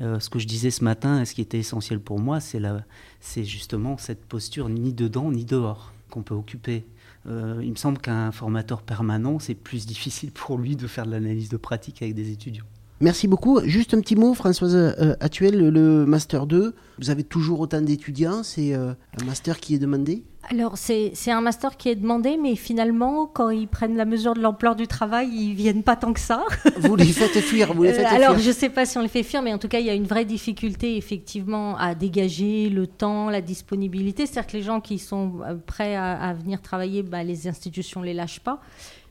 euh, 0.00 0.20
ce 0.20 0.30
que 0.30 0.38
je 0.38 0.46
disais 0.46 0.70
ce 0.70 0.84
matin, 0.84 1.24
ce 1.24 1.34
qui 1.34 1.40
était 1.40 1.58
essentiel 1.58 2.00
pour 2.00 2.20
moi, 2.20 2.38
c'est 2.40 3.44
justement 3.44 3.98
cette 3.98 4.24
posture 4.24 4.68
ni 4.68 4.92
dedans 4.92 5.30
ni 5.30 5.44
dehors 5.44 5.92
qu'on 6.10 6.22
peut 6.22 6.34
occuper. 6.34 6.86
Euh, 7.26 7.60
il 7.62 7.70
me 7.70 7.76
semble 7.76 7.98
qu'un 7.98 8.32
formateur 8.32 8.82
permanent, 8.82 9.38
c'est 9.38 9.54
plus 9.54 9.86
difficile 9.86 10.30
pour 10.30 10.56
lui 10.56 10.76
de 10.76 10.86
faire 10.86 11.04
de 11.04 11.10
l'analyse 11.10 11.48
de 11.48 11.56
pratique 11.56 12.00
avec 12.02 12.14
des 12.14 12.30
étudiants. 12.30 12.64
Merci 13.00 13.28
beaucoup. 13.28 13.60
Juste 13.64 13.94
un 13.94 14.00
petit 14.00 14.16
mot, 14.16 14.34
Françoise 14.34 14.74
euh, 14.74 15.14
Actuel, 15.20 15.58
le, 15.70 16.06
Master 16.06 16.46
2, 16.46 16.74
vous 16.98 17.10
avez 17.10 17.24
toujours 17.24 17.60
autant 17.60 17.80
d'étudiants, 17.80 18.42
c'est 18.42 18.74
un 18.74 18.96
master 19.24 19.60
qui 19.60 19.74
est 19.74 19.78
demandé? 19.78 20.24
Alors, 20.50 20.78
c'est 20.78 21.30
un 21.30 21.42
master 21.42 21.76
qui 21.76 21.90
est 21.90 21.94
demandé, 21.94 22.38
mais 22.40 22.56
finalement, 22.56 23.26
quand 23.26 23.50
ils 23.50 23.68
prennent 23.68 23.96
la 23.96 24.06
mesure 24.06 24.32
de 24.32 24.40
l'ampleur 24.40 24.76
du 24.76 24.86
travail, 24.86 25.28
ils 25.30 25.54
viennent 25.54 25.82
pas 25.82 25.94
tant 25.94 26.14
que 26.14 26.20
ça. 26.20 26.42
Vous 26.78 26.96
les 26.96 27.04
faites 27.04 27.38
fuir, 27.42 27.74
vous 27.74 27.82
les 27.82 27.92
faites 27.92 28.06
euh, 28.06 28.16
Alors, 28.16 28.38
je 28.38 28.48
ne 28.48 28.54
sais 28.54 28.70
pas 28.70 28.86
si 28.86 28.96
on 28.96 29.02
les 29.02 29.08
fait 29.08 29.22
fuir, 29.22 29.42
mais 29.42 29.52
en 29.52 29.58
tout 29.58 29.68
cas, 29.68 29.78
il 29.80 29.86
y 29.86 29.90
a 29.90 29.94
une 29.94 30.06
vraie 30.06 30.24
difficulté, 30.24 30.96
effectivement, 30.96 31.76
à 31.76 31.94
dégager 31.94 32.70
le 32.70 32.86
temps, 32.86 33.28
la 33.28 33.42
disponibilité. 33.42 34.24
C'est-à-dire 34.24 34.50
que 34.50 34.56
les 34.56 34.62
gens 34.62 34.80
qui 34.80 34.98
sont 34.98 35.40
euh, 35.46 35.54
prêts 35.54 35.96
à, 35.96 36.32
venir 36.32 36.62
travailler, 36.62 37.02
bah, 37.02 37.22
les 37.22 37.46
institutions 37.46 38.00
ne 38.00 38.06
les 38.06 38.14
lâchent 38.14 38.40
pas. 38.40 38.60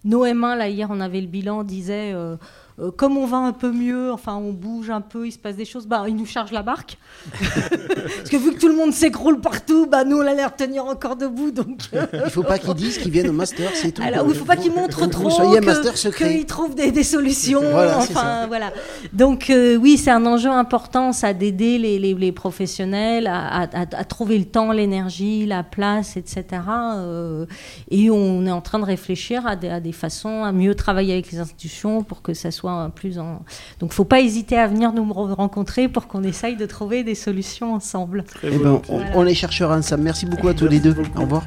Nos 0.06 0.26
M1, 0.26 0.58
là, 0.58 0.70
hier, 0.70 0.88
on 0.90 1.00
avait 1.00 1.22
le 1.22 1.28
bilan, 1.28 1.64
disait... 1.64 2.14
Euh, 2.14 2.38
euh, 2.80 2.92
comme 2.92 3.18
on 3.18 3.26
va 3.26 3.38
un 3.38 3.54
peu 3.54 3.72
mieux, 3.72 4.12
enfin 4.12 4.36
on 4.36 4.52
bouge 4.52 4.92
un 4.92 5.02
peu, 5.02 5.26
il 5.26 5.32
se 5.32 5.40
passe 5.40 5.56
des 5.56 5.66
choses, 5.66 5.88
bah, 5.88 6.06
ils 6.08 6.16
nous 6.16 6.28
chargent 6.28 6.52
la 6.52 6.62
barque. 6.62 7.00
Parce 7.40 8.30
que 8.30 8.38
vu 8.38 8.54
que 8.54 8.60
tout 8.60 8.68
le 8.68 8.76
monde 8.76 8.94
s'écroule 8.94 9.42
partout, 9.42 9.88
bah, 9.88 10.04
nous 10.04 10.18
on 10.18 10.28
a 10.28 10.36
l'air 10.36 10.52
de 10.52 10.64
tenir 10.64 10.86
encore 10.86 11.16
debout. 11.16 11.50
Donc, 11.50 11.82
euh, 11.96 12.06
il 12.14 12.20
ne 12.20 12.30
faut 12.30 12.44
pas 12.44 12.60
qu'ils 12.60 12.76
disent 12.76 13.00
qu'ils 13.00 13.12
viennent 13.12 13.30
au 13.30 13.34
master, 13.34 13.72
c'est 13.74 13.94
tout. 13.94 14.04
Alors, 14.04 14.26
il 14.26 14.30
ne 14.30 14.34
faut 14.36 14.46
pas 14.46 14.58
qu'ils 14.58 14.72
montrent 14.72 15.08
trop 15.10 15.28
qu'ils 16.12 16.46
trouvent 16.46 16.76
des, 16.76 17.04
solutions. 17.04 17.64
enfin, 17.98 18.46
voilà. 18.46 18.72
Donc 19.12 19.50
euh, 19.50 19.76
oui, 19.76 19.98
c'est 19.98 20.12
un 20.12 20.26
enjeu 20.28 20.52
important, 20.52 21.14
ça 21.14 21.34
d'aider 21.34 21.80
les, 21.80 21.98
les, 21.98 22.32
professionnels 22.32 23.26
à, 23.26 23.62
à, 23.62 24.04
trouver 24.04 24.38
le 24.38 24.46
temps, 24.46 24.72
l'énergie, 24.72 25.48
la 25.48 25.64
place, 25.64 26.16
etc. 26.16 26.46
et 27.90 28.12
on 28.12 28.46
est 28.46 28.52
en 28.52 28.62
train 28.62 28.78
de 28.78 28.86
réfléchir 28.86 29.48
à 29.48 29.56
des, 29.56 29.70
à 29.70 29.80
des 29.80 29.92
façons 29.92 30.44
à 30.44 30.52
mieux 30.52 30.76
travailler 30.76 31.14
avec 31.14 31.32
les 31.32 31.40
institutions 31.40 32.04
pour 32.04 32.22
que 32.22 32.34
ça 32.34 32.52
soit 32.52 32.67
plus 32.94 33.20
en. 33.20 33.42
Donc, 33.80 33.94
faut 33.94 34.06
pas 34.06 34.22
hésiter 34.22 34.58
à 34.58 34.68
venir 34.68 34.94
nous 34.94 35.12
rencontrer 35.14 35.88
pour 35.88 36.08
qu'on 36.08 36.24
essaye 36.24 36.56
de 36.56 36.66
trouver 36.66 37.04
des 37.04 37.16
solutions 37.16 37.74
ensemble. 37.74 38.24
Eh 38.44 38.58
ben, 38.58 38.82
on, 38.90 39.24
les 39.24 39.36
cherchera 39.36 39.78
ensemble. 39.78 40.04
Merci 40.04 40.26
beaucoup 40.26 40.48
à 40.48 40.54
tous 40.54 40.68
les 40.68 40.80
deux. 40.80 40.96
Au 41.16 41.22
revoir. 41.22 41.44